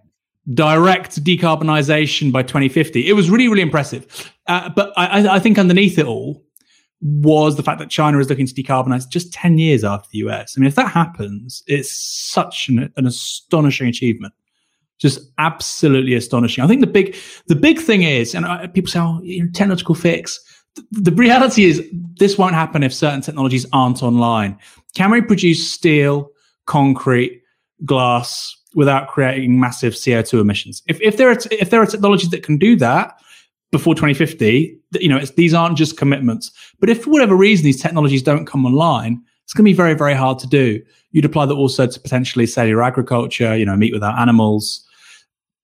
[0.53, 3.07] Direct decarbonisation by 2050.
[3.07, 4.31] It was really, really impressive.
[4.47, 6.43] Uh, but I, I think underneath it all,
[7.01, 10.55] was the fact that China is looking to decarbonize just 10 years after the US.
[10.55, 14.33] I mean, if that happens, it's such an, an astonishing achievement.
[14.97, 16.63] Just absolutely astonishing.
[16.63, 17.15] I think the big,
[17.47, 20.39] the big thing is, and I, people say, oh, you know, technological fix.
[20.75, 21.81] The, the reality is,
[22.17, 24.57] this won't happen if certain technologies aren't online.
[24.95, 26.31] Can we produce steel,
[26.65, 27.41] concrete,
[27.85, 30.83] glass without creating massive CO2 emissions?
[30.87, 33.19] If, if there are t- if there are technologies that can do that,
[33.71, 36.51] before 2050, you know, these aren't just commitments.
[36.79, 39.93] But if for whatever reason these technologies don't come online, it's going to be very,
[39.93, 40.81] very hard to do.
[41.11, 44.85] You'd apply that also to potentially cellular agriculture, you know, meat without animals.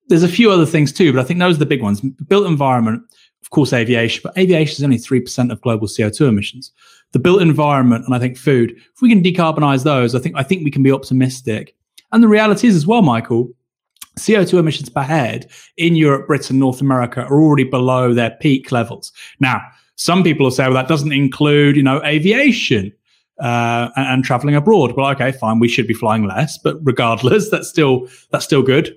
[0.08, 2.00] There's a few other things too, but I think those are the big ones.
[2.00, 3.02] Built environment,
[3.42, 6.72] of course, aviation, but aviation is only 3% of global CO2 emissions.
[7.12, 10.42] The built environment and I think food, if we can decarbonize those, I think I
[10.42, 11.75] think we can be optimistic.
[12.12, 13.50] And the reality is as well, Michael,
[14.18, 19.12] CO2 emissions per head in Europe, Britain, North America are already below their peak levels.
[19.40, 19.60] Now,
[19.96, 22.92] some people will say, well, that doesn't include, you know, aviation
[23.40, 24.92] uh, and, and traveling abroad.
[24.96, 28.96] Well, okay, fine, we should be flying less, but regardless, that's still that's still good.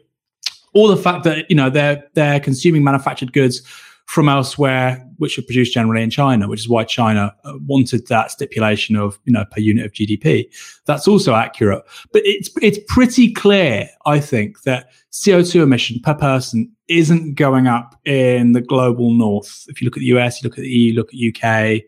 [0.73, 3.61] Or the fact that you know they're they're consuming manufactured goods
[4.09, 8.31] from elsewhere, which are produced generally in China, which is why China uh, wanted that
[8.31, 10.51] stipulation of you know per unit of GDP.
[10.87, 16.71] That's also accurate, but it's it's pretty clear, I think, that CO2 emission per person
[16.87, 19.65] isn't going up in the global north.
[19.67, 21.83] If you look at the US, you look at the EU, look at UK.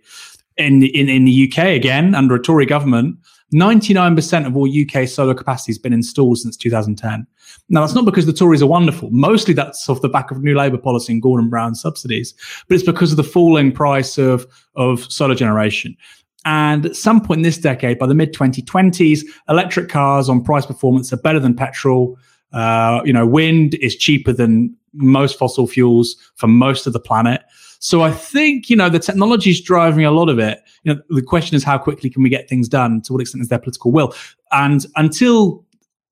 [0.58, 3.18] In, in, in the UK, again, under a Tory government,
[3.54, 7.28] 99% of all UK solar capacity has been installed since 2010.
[7.70, 9.10] Now, that's not because the Tories are wonderful.
[9.12, 12.34] Mostly that's off the back of New Labour policy and Gordon Brown subsidies,
[12.68, 15.96] but it's because of the falling price of, of solar generation.
[16.46, 20.66] And at some point in this decade, by the mid 2020s, electric cars on price
[20.66, 22.18] performance are better than petrol.
[22.52, 27.44] Uh, you know, wind is cheaper than most fossil fuels for most of the planet.
[27.84, 30.60] So I think, you know, the technology is driving a lot of it.
[30.84, 33.02] You know, the question is how quickly can we get things done?
[33.02, 34.14] To what extent is there political will?
[34.52, 35.66] And until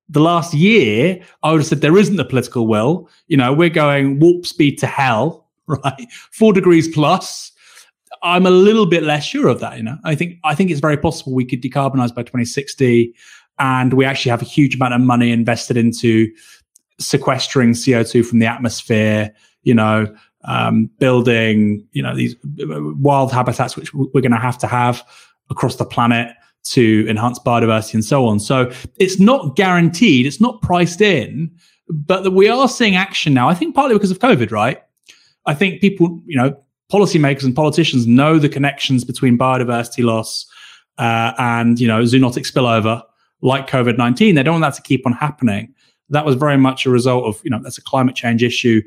[0.08, 3.08] the last year, I would have said there isn't a political will.
[3.28, 6.10] You know, we're going warp speed to hell, right?
[6.32, 7.52] Four degrees plus.
[8.24, 9.76] I'm a little bit less sure of that.
[9.76, 13.14] You know, I think I think it's very possible we could decarbonize by 2060,
[13.60, 16.28] and we actually have a huge amount of money invested into
[16.98, 19.32] sequestering CO2 from the atmosphere.
[19.62, 20.12] You know,
[20.44, 25.04] um, building you know these wild habitats which we're going to have to have
[25.50, 28.38] across the planet to enhance biodiversity and so on.
[28.38, 31.50] So it's not guaranteed, it's not priced in,
[31.88, 33.48] but that we are seeing action now.
[33.48, 34.78] I think partly because of COVID, right?
[35.46, 36.56] I think people, you know,
[36.92, 40.46] policymakers and politicians know the connections between biodiversity loss
[40.98, 43.02] uh, and you know zoonotic spillover,
[43.40, 44.34] like COVID nineteen.
[44.34, 45.74] They don't want that to keep on happening.
[46.10, 48.82] That was very much a result of you know that's a climate change issue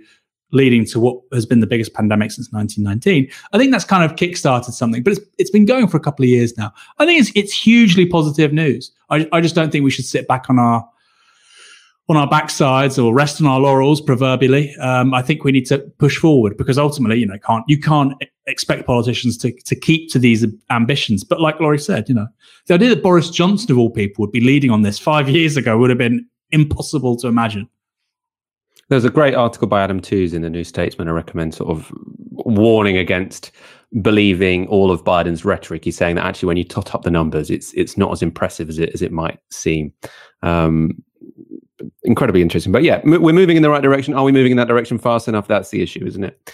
[0.53, 3.29] leading to what has been the biggest pandemic since 1919.
[3.51, 6.23] I think that's kind of kickstarted something, but it's it's been going for a couple
[6.23, 6.71] of years now.
[6.99, 8.91] I think it's it's hugely positive news.
[9.09, 10.87] I, I just don't think we should sit back on our
[12.09, 14.75] on our backsides or rest on our laurels, proverbially.
[14.75, 18.13] Um, I think we need to push forward because ultimately, you know, can't you can't
[18.45, 21.23] expect politicians to to keep to these ambitions.
[21.23, 22.27] But like Laurie said, you know,
[22.67, 25.57] the idea that Boris Johnson of all people would be leading on this five years
[25.57, 27.67] ago would have been impossible to imagine.
[28.89, 31.07] There's a great article by Adam Tooze in the New Statesman.
[31.07, 31.91] I recommend sort of
[32.31, 33.51] warning against
[34.01, 35.85] believing all of Biden's rhetoric.
[35.85, 38.69] He's saying that actually, when you tot up the numbers, it's it's not as impressive
[38.69, 39.93] as it as it might seem.
[40.41, 41.01] Um,
[42.03, 42.71] incredibly interesting.
[42.71, 44.13] But yeah, m- we're moving in the right direction.
[44.13, 45.47] Are we moving in that direction fast enough?
[45.47, 46.53] That's the issue, isn't it?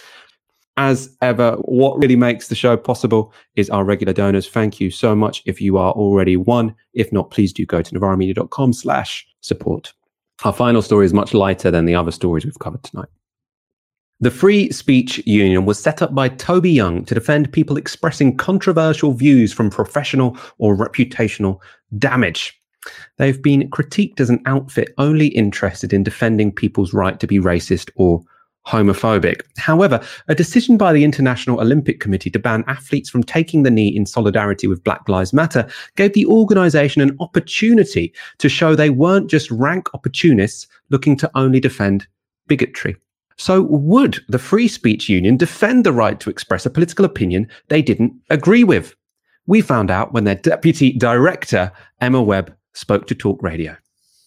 [0.76, 4.48] As ever, what really makes the show possible is our regular donors.
[4.48, 6.74] Thank you so much if you are already one.
[6.94, 9.92] If not, please do go to novaramedia.com slash support.
[10.44, 13.08] Our final story is much lighter than the other stories we've covered tonight.
[14.20, 19.12] The Free Speech Union was set up by Toby Young to defend people expressing controversial
[19.12, 21.58] views from professional or reputational
[21.98, 22.58] damage.
[23.18, 27.90] They've been critiqued as an outfit only interested in defending people's right to be racist
[27.96, 28.22] or
[28.66, 29.42] homophobic.
[29.56, 33.88] However, a decision by the International Olympic Committee to ban athletes from taking the knee
[33.88, 39.30] in solidarity with Black Lives Matter gave the organization an opportunity to show they weren't
[39.30, 42.06] just rank opportunists looking to only defend
[42.46, 42.96] bigotry.
[43.36, 47.80] So, would the Free Speech Union defend the right to express a political opinion they
[47.80, 48.94] didn't agree with?
[49.46, 53.76] We found out when their deputy director, Emma Webb, spoke to Talk Radio.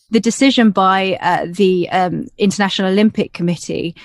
[0.10, 3.96] The decision by uh, the um, International Olympic Committee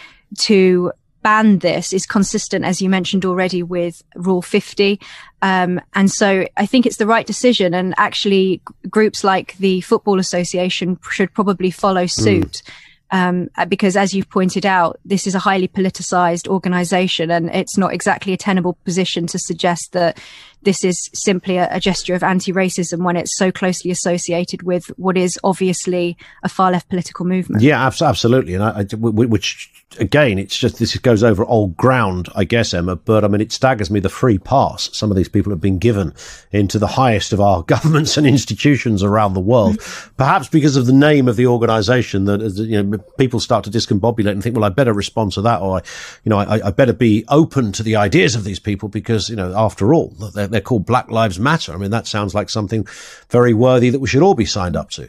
[0.41, 5.01] to ban this is consistent, as you mentioned already, with Rule 50.
[5.43, 7.75] Um, and so I think it's the right decision.
[7.75, 12.07] And actually, groups like the Football Association should probably follow hmm.
[12.07, 12.63] suit.
[12.65, 12.73] Mm.
[13.11, 17.95] Um, because as you've pointed out, this is a highly politicized organization and it's not
[17.95, 20.19] exactly a tenable position to suggest that
[20.63, 25.17] this is simply a, a gesture of anti-racism when it's so closely associated with what
[25.17, 27.63] is obviously a far left political movement.
[27.63, 28.55] Yeah, absolutely.
[28.55, 32.97] And I, I, which again, it's just this goes over old ground, I guess, Emma.
[32.97, 35.79] But I mean, it staggers me the free pass some of these people have been
[35.79, 36.13] given
[36.53, 39.79] into the highest of our governments and institutions around the world.
[39.79, 40.15] Mm-hmm.
[40.17, 44.31] Perhaps because of the name of the organisation, that you know, people start to discombobulate
[44.31, 45.83] and think, well, I better respond to that, or I,
[46.25, 49.37] you know, I, I better be open to the ideas of these people because you
[49.37, 51.73] know, after all, they're, they're called Black Lives Matter.
[51.73, 52.87] I mean, that sounds like something
[53.31, 55.09] very worthy that we should all be signed up to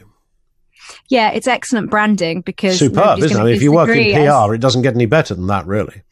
[1.08, 3.40] yeah, it's excellent branding because superb, isn't it?
[3.40, 4.52] I mean, if you work in PR, as...
[4.52, 6.02] it doesn't get any better than that, really.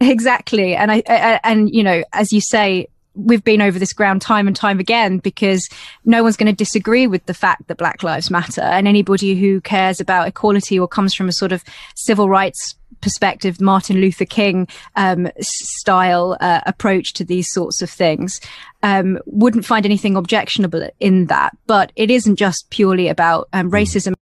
[0.00, 4.22] Exactly, and I, I and you know, as you say, we've been over this ground
[4.22, 5.68] time and time again because
[6.04, 8.62] no one's going to disagree with the fact that Black Lives Matter.
[8.62, 11.62] And anybody who cares about equality or comes from a sort of
[11.94, 18.40] civil rights perspective, Martin Luther King um, style uh, approach to these sorts of things,
[18.82, 21.56] um, wouldn't find anything objectionable in that.
[21.66, 23.74] But it isn't just purely about um, hmm.
[23.74, 24.14] racism.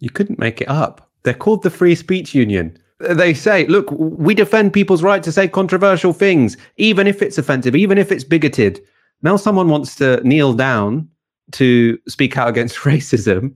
[0.00, 1.08] You couldn't make it up.
[1.22, 5.48] They're called the Free Speech Union they say, look, we defend people's right to say
[5.48, 8.80] controversial things, even if it's offensive, even if it's bigoted.
[9.22, 11.08] Now someone wants to kneel down
[11.52, 13.54] to speak out against racism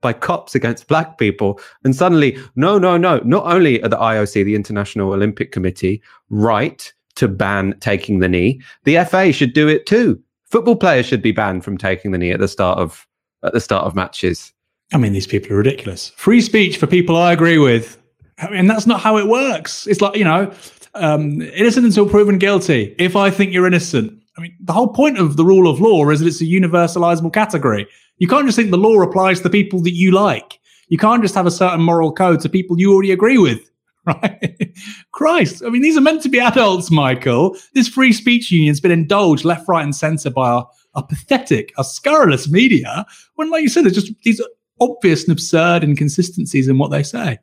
[0.00, 1.60] by cops against black people.
[1.84, 6.92] And suddenly, no, no, no, not only are the IOC, the International Olympic Committee, right
[7.16, 10.20] to ban taking the knee, the FA should do it too.
[10.46, 13.06] Football players should be banned from taking the knee at the start of
[13.42, 14.52] at the start of matches.
[14.92, 16.10] I mean, these people are ridiculous.
[16.16, 18.00] Free speech for people I agree with.
[18.38, 19.86] I mean, that's not how it works.
[19.86, 20.52] It's like, you know,
[20.94, 22.94] um, innocent until proven guilty.
[22.98, 26.08] If I think you're innocent, I mean, the whole point of the rule of law
[26.10, 27.86] is that it's a universalizable category.
[28.18, 30.58] You can't just think the law applies to the people that you like.
[30.88, 33.70] You can't just have a certain moral code to people you already agree with,
[34.06, 34.72] right?
[35.12, 35.62] Christ.
[35.64, 37.56] I mean, these are meant to be adults, Michael.
[37.74, 40.62] This free speech union's been indulged left, right, and center by
[40.94, 43.06] our pathetic, our scurrilous media
[43.36, 44.42] when, like you said, there's just these
[44.80, 47.38] obvious and absurd inconsistencies in what they say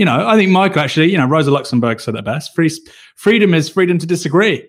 [0.00, 2.54] you know, I think Michael actually, you know, Rosa Luxemburg said it best.
[2.54, 2.70] Free,
[3.16, 4.66] freedom is freedom to disagree.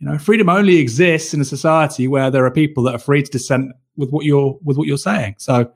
[0.00, 3.22] You know, freedom only exists in a society where there are people that are free
[3.22, 5.36] to dissent with what you're with what you're saying.
[5.38, 5.70] So,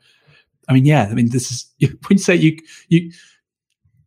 [0.68, 2.58] I mean, yeah, I mean, this is when you say you
[2.88, 3.12] you,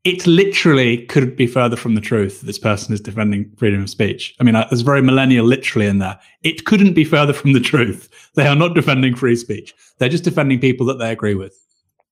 [0.03, 2.41] it literally couldn't be further from the truth.
[2.41, 4.36] This person is defending freedom of speech.
[4.39, 6.20] I mean, there's very millennial literally in there.
[6.43, 8.09] It couldn't be further from the truth.
[8.36, 9.76] They are not defending free speech.
[9.97, 11.57] They're just defending people that they agree with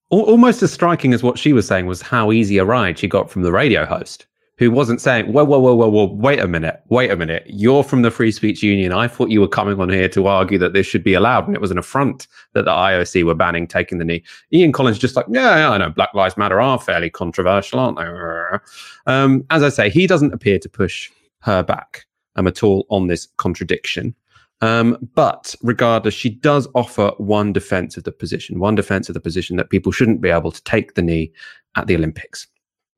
[0.09, 3.29] almost as striking as what she was saying was how easy a ride she got
[3.29, 4.25] from the radio host
[4.57, 7.43] who wasn't saying, whoa, whoa, whoa, whoa, whoa, wait a minute, wait a minute.
[7.45, 8.93] You're from the Free Speech Union.
[8.93, 11.45] I thought you were coming on here to argue that this should be allowed.
[11.45, 14.23] And it was an affront that the IOC were banning taking the knee.
[14.53, 17.97] Ian Collins just like, yeah, yeah I know Black Lives Matter are fairly controversial, aren't
[17.97, 19.11] they?
[19.11, 22.05] Um, as I say, he doesn't appear to push her back
[22.37, 24.15] um, at all on this contradiction.
[24.61, 29.19] Um, but regardless, she does offer one defense of the position, one defense of the
[29.19, 31.33] position that people shouldn't be able to take the knee
[31.75, 32.47] at the Olympics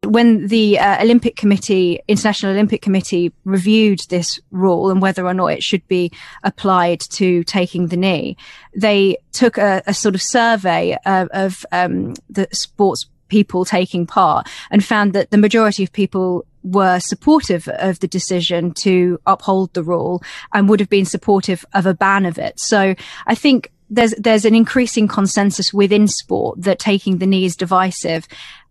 [0.07, 5.47] when the uh, Olympic Committee, International Olympic Committee, reviewed this rule and whether or not
[5.47, 6.11] it should be
[6.43, 8.37] applied to taking the knee,
[8.75, 14.47] they took a, a sort of survey of, of um, the sports people taking part
[14.71, 19.83] and found that the majority of people were supportive of the decision to uphold the
[19.83, 22.59] rule and would have been supportive of a ban of it.
[22.59, 22.95] So
[23.25, 28.27] I think there's there's an increasing consensus within sport that taking the knee is divisive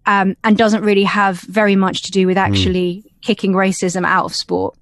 [0.06, 2.44] um, and doesn't really have very much to do with hmm.
[2.44, 3.22] actually mm.
[3.22, 4.76] kicking racism out of sport.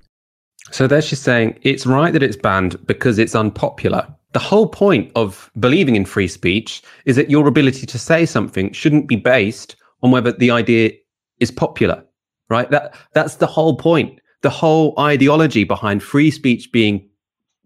[0.70, 4.06] So there she's saying it's right that it's banned because it's unpopular.
[4.32, 8.72] The whole point of believing in free speech is that your ability to say something
[8.72, 10.92] shouldn't be based on whether the idea
[11.38, 12.04] is popular,
[12.48, 12.70] right?
[12.70, 14.20] That that's the whole point.
[14.42, 17.08] The whole ideology behind free speech being,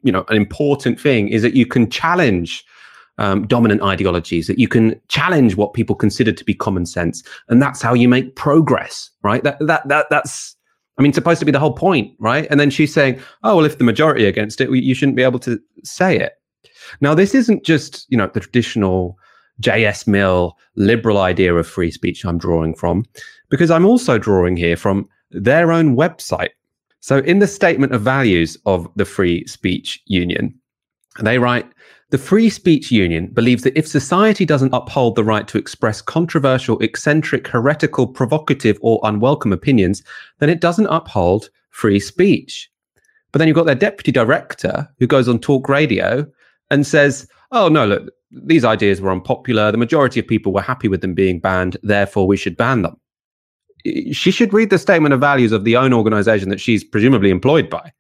[0.03, 2.65] you know, an important thing is that you can challenge
[3.19, 7.61] um, dominant ideologies, that you can challenge what people consider to be common sense, and
[7.61, 9.43] that's how you make progress, right?
[9.45, 10.55] That that that that's.
[10.97, 12.49] I mean, supposed to be the whole point, right?
[12.51, 15.39] And then she's saying, "Oh, well, if the majority against it, you shouldn't be able
[15.41, 16.33] to say it."
[17.01, 19.17] Now, this isn't just you know the traditional
[19.61, 20.07] J.S.
[20.07, 23.05] Mill liberal idea of free speech I'm drawing from,
[23.49, 26.51] because I'm also drawing here from their own website.
[27.01, 30.55] So, in the statement of values of the Free Speech Union,
[31.21, 31.67] they write
[32.11, 36.79] the Free Speech Union believes that if society doesn't uphold the right to express controversial,
[36.79, 40.03] eccentric, heretical, provocative, or unwelcome opinions,
[40.39, 42.71] then it doesn't uphold free speech.
[43.31, 46.27] But then you've got their deputy director who goes on talk radio
[46.71, 49.71] and says, oh, no, look, these ideas were unpopular.
[49.71, 51.77] The majority of people were happy with them being banned.
[51.83, 52.97] Therefore, we should ban them.
[54.13, 57.69] She should read the statement of values of the own organization that she's presumably employed
[57.69, 57.93] by.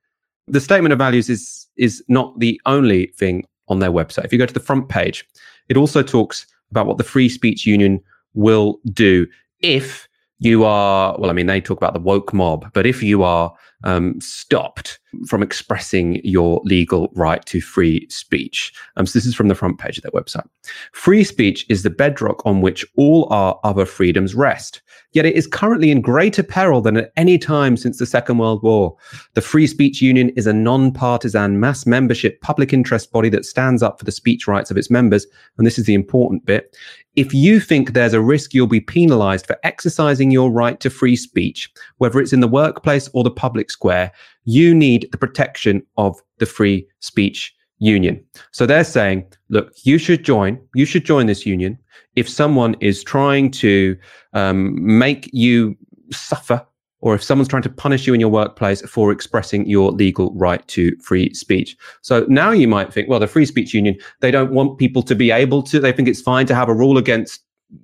[0.47, 4.25] The statement of values is, is not the only thing on their website.
[4.25, 5.27] If you go to the front page,
[5.69, 8.01] it also talks about what the Free Speech Union
[8.35, 9.27] will do
[9.61, 10.09] if
[10.39, 13.53] you are, well, I mean, they talk about the woke mob, but if you are
[13.85, 18.73] um, stopped from expressing your legal right to free speech.
[18.97, 20.47] Um, so this is from the front page of their website.
[20.93, 24.83] Free speech is the bedrock on which all our other freedoms rest.
[25.13, 28.63] Yet it is currently in greater peril than at any time since the Second World
[28.63, 28.95] War.
[29.35, 33.99] The Free Speech Union is a non-partisan mass membership public interest body that stands up
[33.99, 35.27] for the speech rights of its members.
[35.57, 36.77] And this is the important bit.
[37.17, 41.17] If you think there's a risk you'll be penalized for exercising your right to free
[41.17, 44.13] speech, whether it's in the workplace or the public square,
[44.45, 48.23] you need the protection of the free speech union.
[48.53, 51.79] So they're saying, look, you should join, you should join this union.
[52.17, 53.97] If someone is trying to
[54.33, 55.77] um, make you
[56.11, 56.65] suffer
[57.01, 60.67] or if someone's trying to punish you in your workplace for expressing your legal right
[60.69, 61.77] to free speech.
[62.03, 65.15] So now you might think, well, the Free Speech Union, they don't want people to
[65.15, 67.43] be able to, they think it's fine to have a rule against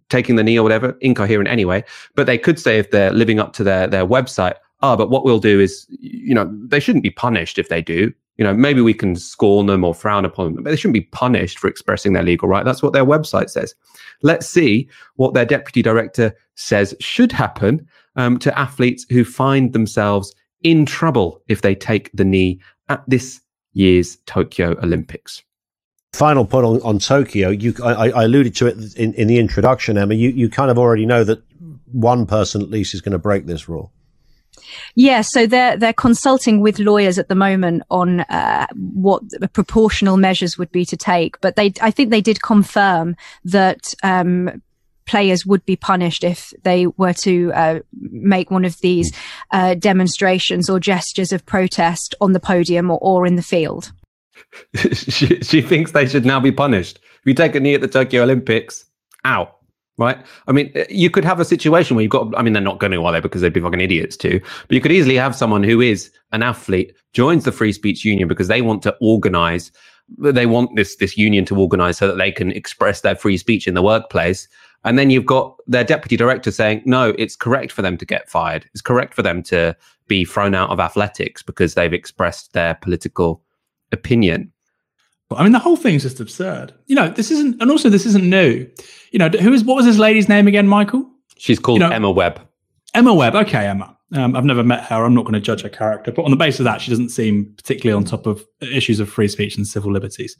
[0.09, 1.85] taking the knee or whatever, incoherent anyway.
[2.17, 4.55] But they could say if they're living up to their, their website,
[4.85, 8.13] ah, but what we'll do is, you know, they shouldn't be punished if they do.
[8.37, 11.09] You know, maybe we can scorn them or frown upon them, but they shouldn't be
[11.13, 12.65] punished for expressing their legal right.
[12.65, 13.75] That's what their website says.
[14.23, 20.35] Let's see what their deputy director says should happen um, to athletes who find themselves
[20.63, 23.41] in trouble if they take the knee at this
[23.73, 25.43] year's Tokyo Olympics.
[26.13, 27.49] Final point on, on Tokyo.
[27.51, 30.15] You, I, I, alluded to it in, in the introduction, Emma.
[30.15, 31.43] You, you kind of already know that
[31.91, 33.93] one person at least is going to break this rule.
[34.95, 40.59] Yeah, so they're they're consulting with lawyers at the moment on uh, what proportional measures
[40.59, 41.41] would be to take.
[41.41, 44.63] But they, I think they did confirm that um,
[45.07, 49.13] players would be punished if they were to uh, make one of these
[49.51, 53.93] uh, demonstrations or gestures of protest on the podium or, or in the field.
[54.93, 56.99] she, she thinks they should now be punished.
[56.99, 58.85] If you take a knee at the Tokyo Olympics,
[59.25, 59.57] out.
[59.97, 60.19] Right.
[60.49, 62.81] I mean, uh, you could have a situation where you've got, I mean, they're not
[62.81, 63.21] going to, are they?
[63.21, 64.41] Because they'd be fucking idiots too.
[64.67, 68.27] But you could easily have someone who is an athlete, joins the Free Speech Union
[68.27, 69.71] because they want to organize,
[70.19, 73.69] they want this, this union to organize so that they can express their free speech
[73.69, 74.49] in the workplace.
[74.83, 78.29] And then you've got their deputy director saying, no, it's correct for them to get
[78.29, 78.67] fired.
[78.73, 79.77] It's correct for them to
[80.09, 83.43] be thrown out of athletics because they've expressed their political
[83.93, 84.53] opinion.
[85.37, 86.73] I mean, the whole thing's just absurd.
[86.87, 88.69] You know, this isn't, and also this isn't new.
[89.13, 91.09] You know, who is, what was this lady's name again, Michael?
[91.37, 92.41] She's called you know, Emma Webb.
[92.95, 93.35] Emma Webb.
[93.35, 93.97] Okay, Emma.
[94.13, 95.05] Um, I've never met her.
[95.05, 97.09] I'm not going to judge her character, but on the basis of that, she doesn't
[97.09, 100.37] seem particularly on top of issues of free speech and civil liberties.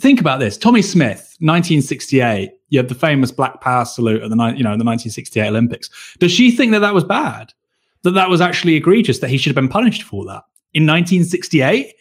[0.00, 2.52] Think about this: Tommie Smith, 1968.
[2.68, 5.88] You have the famous Black Power salute at the you know the 1968 Olympics.
[6.18, 7.54] Does she think that that was bad?
[8.02, 9.20] That that was actually egregious?
[9.20, 10.42] That he should have been punished for that
[10.74, 11.94] in 1968?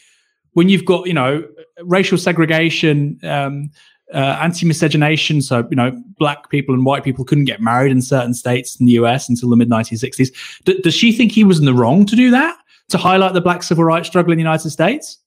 [0.54, 1.48] When you've got you know
[1.82, 3.20] racial segregation.
[3.24, 3.72] Um,
[4.14, 5.42] uh, anti-miscegenation.
[5.42, 8.88] So, you know, black people and white people couldn't get married in certain states in
[8.88, 10.64] the US until the mid 1960s.
[10.66, 12.58] D- does she think he was in the wrong to do that?
[12.90, 15.20] To highlight the black civil rights struggle in the United States?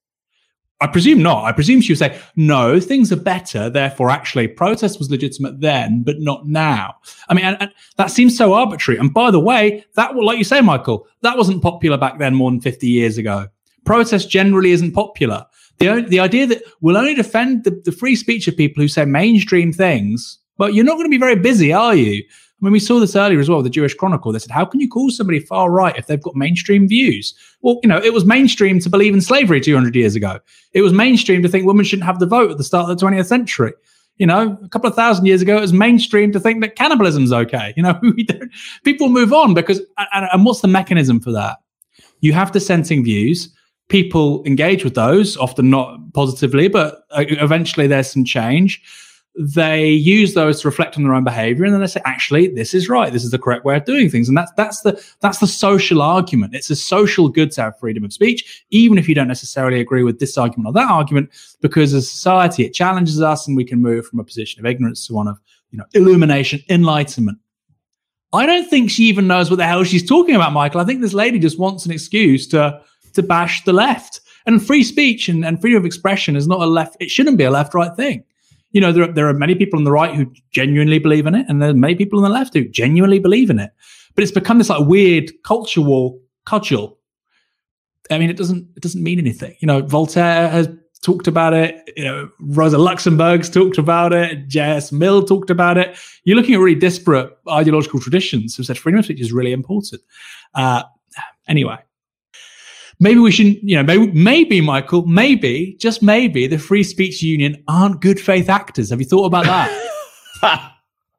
[0.80, 1.44] I presume not.
[1.44, 3.70] I presume she would say, no, things are better.
[3.70, 6.96] Therefore, actually, protest was legitimate then, but not now.
[7.28, 8.98] I mean, and, and that seems so arbitrary.
[8.98, 12.50] And by the way, that, like you say, Michael, that wasn't popular back then more
[12.50, 13.46] than 50 years ago.
[13.84, 15.46] Protest generally isn't popular.
[15.78, 19.04] The, the idea that we'll only defend the, the free speech of people who say
[19.04, 22.22] mainstream things, but you're not going to be very busy, are you?
[22.62, 24.30] I mean, we saw this earlier as well, the Jewish Chronicle.
[24.30, 27.34] They said, how can you call somebody far right if they've got mainstream views?
[27.60, 30.38] Well, you know, it was mainstream to believe in slavery 200 years ago.
[30.72, 33.04] It was mainstream to think women shouldn't have the vote at the start of the
[33.04, 33.72] 20th century.
[34.18, 37.32] You know, a couple of thousand years ago, it was mainstream to think that cannibalism's
[37.32, 37.74] okay.
[37.76, 38.00] You know,
[38.84, 39.80] people move on because,
[40.12, 41.58] and, and what's the mechanism for that?
[42.20, 43.52] You have dissenting views
[43.92, 48.82] people engage with those, often not positively, but uh, eventually there's some change.
[49.38, 52.74] They use those to reflect on their own behavior, and then they say, "Actually, this
[52.74, 53.12] is right.
[53.12, 56.02] This is the correct way of doing things." And that's that's the that's the social
[56.02, 56.54] argument.
[56.54, 60.04] It's a social good to have freedom of speech, even if you don't necessarily agree
[60.04, 61.30] with this argument or that argument,
[61.60, 65.06] because as society, it challenges us, and we can move from a position of ignorance
[65.06, 65.38] to one of
[65.70, 67.38] you know illumination, enlightenment.
[68.34, 70.80] I don't think she even knows what the hell she's talking about, Michael.
[70.80, 72.80] I think this lady just wants an excuse to
[73.14, 74.20] to bash the left.
[74.46, 77.44] And free speech and, and freedom of expression is not a left, it shouldn't be
[77.44, 78.24] a left right thing.
[78.72, 81.46] You know, there, there are many people on the right who genuinely believe in it,
[81.48, 83.70] and there are many people on the left who genuinely believe in it.
[84.14, 86.96] But it's become this like weird culture war cudgel.
[88.10, 89.56] I mean, it doesn't it doesn't mean anything.
[89.60, 90.68] You know, Voltaire has
[91.02, 91.92] talked about it.
[91.96, 94.48] You know, Rosa Luxemburg's talked about it.
[94.48, 94.92] J.S.
[94.92, 95.98] Mill talked about it.
[96.24, 100.02] You're looking at really disparate ideological traditions who said freedom of speech is really important.
[100.54, 100.84] Uh,
[101.48, 101.78] anyway,
[103.02, 107.62] maybe we shouldn't, you know, maybe, maybe, Michael, maybe, just maybe the Free Speech Union
[107.66, 108.90] aren't good faith actors.
[108.90, 110.72] Have you thought about that?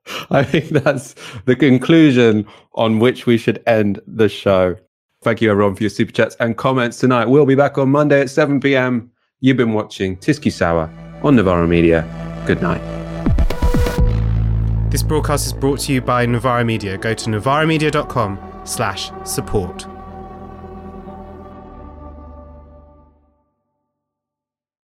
[0.32, 1.14] I think that's
[1.46, 4.76] the conclusion on which we should end the show.
[5.24, 7.26] Thank you, everyone, for your super chats and comments tonight.
[7.26, 9.12] We'll be back on Monday at 7 p.m.
[9.42, 12.06] You've been watching TyskySour on Novara Media.
[12.46, 12.82] Good night.
[14.90, 16.98] This broadcast is brought to you by Novara Media.
[16.98, 19.93] Go to novaramedia.com slash support.